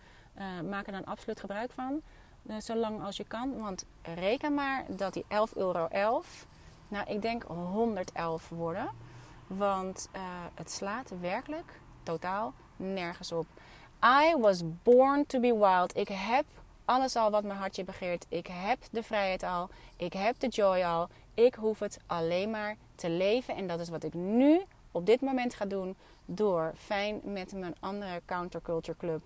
[0.69, 2.01] maak er dan absoluut gebruik van.
[2.49, 3.57] Uh, zolang als je kan.
[3.57, 5.89] Want reken maar dat die 11,11 euro
[6.87, 8.89] Nou, ik denk 111 woorden.
[9.47, 10.21] Want uh,
[10.53, 13.45] het slaat werkelijk totaal nergens op.
[14.03, 15.97] I was born to be wild.
[15.97, 16.45] Ik heb
[16.85, 18.25] alles al wat mijn hartje begeert.
[18.29, 19.69] Ik heb de vrijheid al.
[19.97, 21.07] Ik heb de joy al.
[21.33, 23.55] Ik hoef het alleen maar te leven.
[23.55, 24.61] En dat is wat ik nu
[24.91, 25.95] op dit moment ga doen.
[26.25, 29.25] Door fijn met mijn andere counterculture club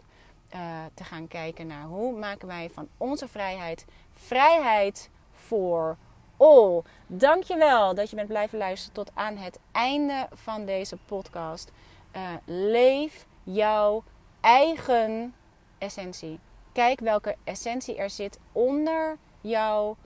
[0.55, 0.59] uh,
[0.93, 5.97] te gaan kijken naar hoe maken wij van onze vrijheid vrijheid voor
[6.37, 6.81] all.
[7.07, 11.71] Dankjewel dat je bent blijven luisteren tot aan het einde van deze podcast.
[12.15, 14.03] Uh, leef jouw
[14.41, 15.33] eigen
[15.77, 16.39] essentie.
[16.71, 19.97] Kijk welke essentie er zit onder jouw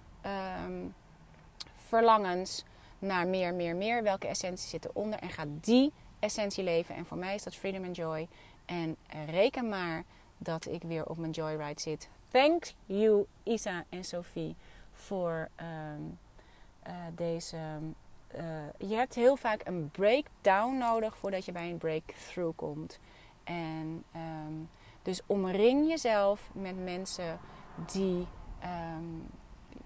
[0.65, 0.95] um,
[1.87, 2.63] verlangens
[2.99, 4.03] naar meer, meer, meer.
[4.03, 6.95] Welke essentie zit eronder en ga die essentie leven.
[6.95, 8.27] En voor mij is dat freedom and joy.
[8.65, 10.03] En reken maar
[10.37, 12.09] dat ik weer op mijn joyride zit.
[12.31, 14.55] Thank you, Isa en Sophie,
[14.91, 15.49] voor
[15.95, 16.17] um,
[16.87, 17.57] uh, deze.
[18.35, 22.99] Uh, je hebt heel vaak een breakdown nodig voordat je bij een breakthrough komt.
[23.43, 24.69] En um,
[25.01, 27.39] dus omring jezelf met mensen
[27.91, 28.27] die,
[28.63, 29.27] um,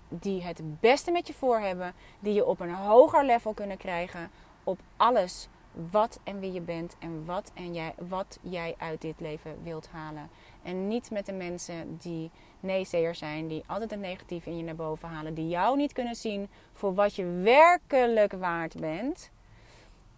[0.07, 4.31] die het beste met je voor hebben, die je op een hoger level kunnen krijgen
[4.63, 5.47] op alles
[5.91, 9.87] wat en wie je bent en wat, en jij, wat jij uit dit leven wilt
[9.87, 10.29] halen.
[10.63, 14.75] En niet met de mensen die neezeers zijn, die altijd het negatieve in je naar
[14.75, 19.31] boven halen, die jou niet kunnen zien voor wat je werkelijk waard bent.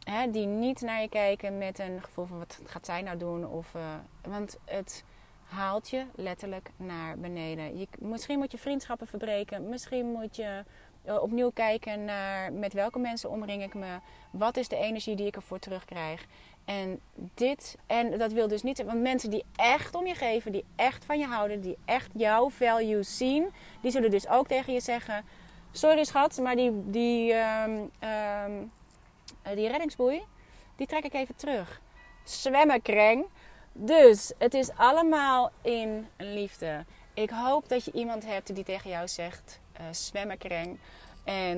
[0.04, 3.48] Hè, die niet naar je kijken met een gevoel van wat gaat zij nou doen?
[3.48, 3.82] Of, uh,
[4.22, 5.04] want het
[5.44, 7.78] haalt je letterlijk naar beneden.
[7.78, 9.70] Je, misschien moet je vriendschappen verbreken.
[9.70, 10.64] Misschien moet je
[11.06, 13.98] opnieuw kijken naar met welke mensen omring ik me.
[14.32, 16.26] Wat is de energie die ik ervoor terugkrijg?
[16.66, 17.00] En
[17.34, 21.06] dit, en dat wil dus niet, want mensen die echt om je geven, die echt
[21.06, 23.50] van je houden, die echt jouw value zien,
[23.82, 25.26] die zullen dus ook tegen je zeggen:
[25.72, 27.92] Sorry schat, maar die, die, um,
[28.46, 28.72] um,
[29.56, 30.22] die reddingsboei,
[30.76, 31.82] die trek ik even terug.
[32.24, 33.26] Zwemmen, kreng.
[33.74, 36.86] Dus het is allemaal in liefde.
[37.14, 40.62] Ik hoop dat je iemand hebt die tegen jou zegt: uh.
[41.24, 41.58] En,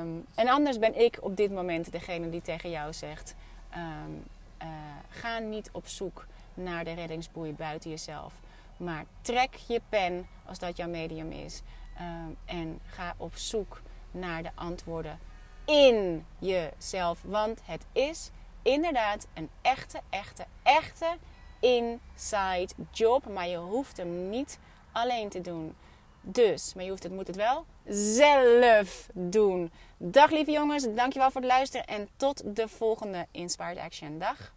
[0.00, 3.34] um, en anders ben ik op dit moment degene die tegen jou zegt:
[3.76, 4.24] um,
[4.62, 4.68] uh,
[5.08, 8.32] ga niet op zoek naar de reddingsboei buiten jezelf.
[8.76, 11.62] Maar trek je pen als dat jouw medium is.
[12.00, 15.18] Um, en ga op zoek naar de antwoorden
[15.64, 17.18] in jezelf.
[17.22, 18.30] Want het is
[18.62, 21.16] inderdaad een echte, echte, echte
[21.60, 23.28] inside job.
[23.28, 24.58] Maar je hoeft hem niet
[24.92, 25.74] alleen te doen.
[26.22, 29.70] Dus, maar je hoeft het, moet het wel zelf doen.
[29.96, 34.18] Dag lieve jongens, dankjewel voor het luisteren en tot de volgende Inspired Action.
[34.18, 34.52] Dag.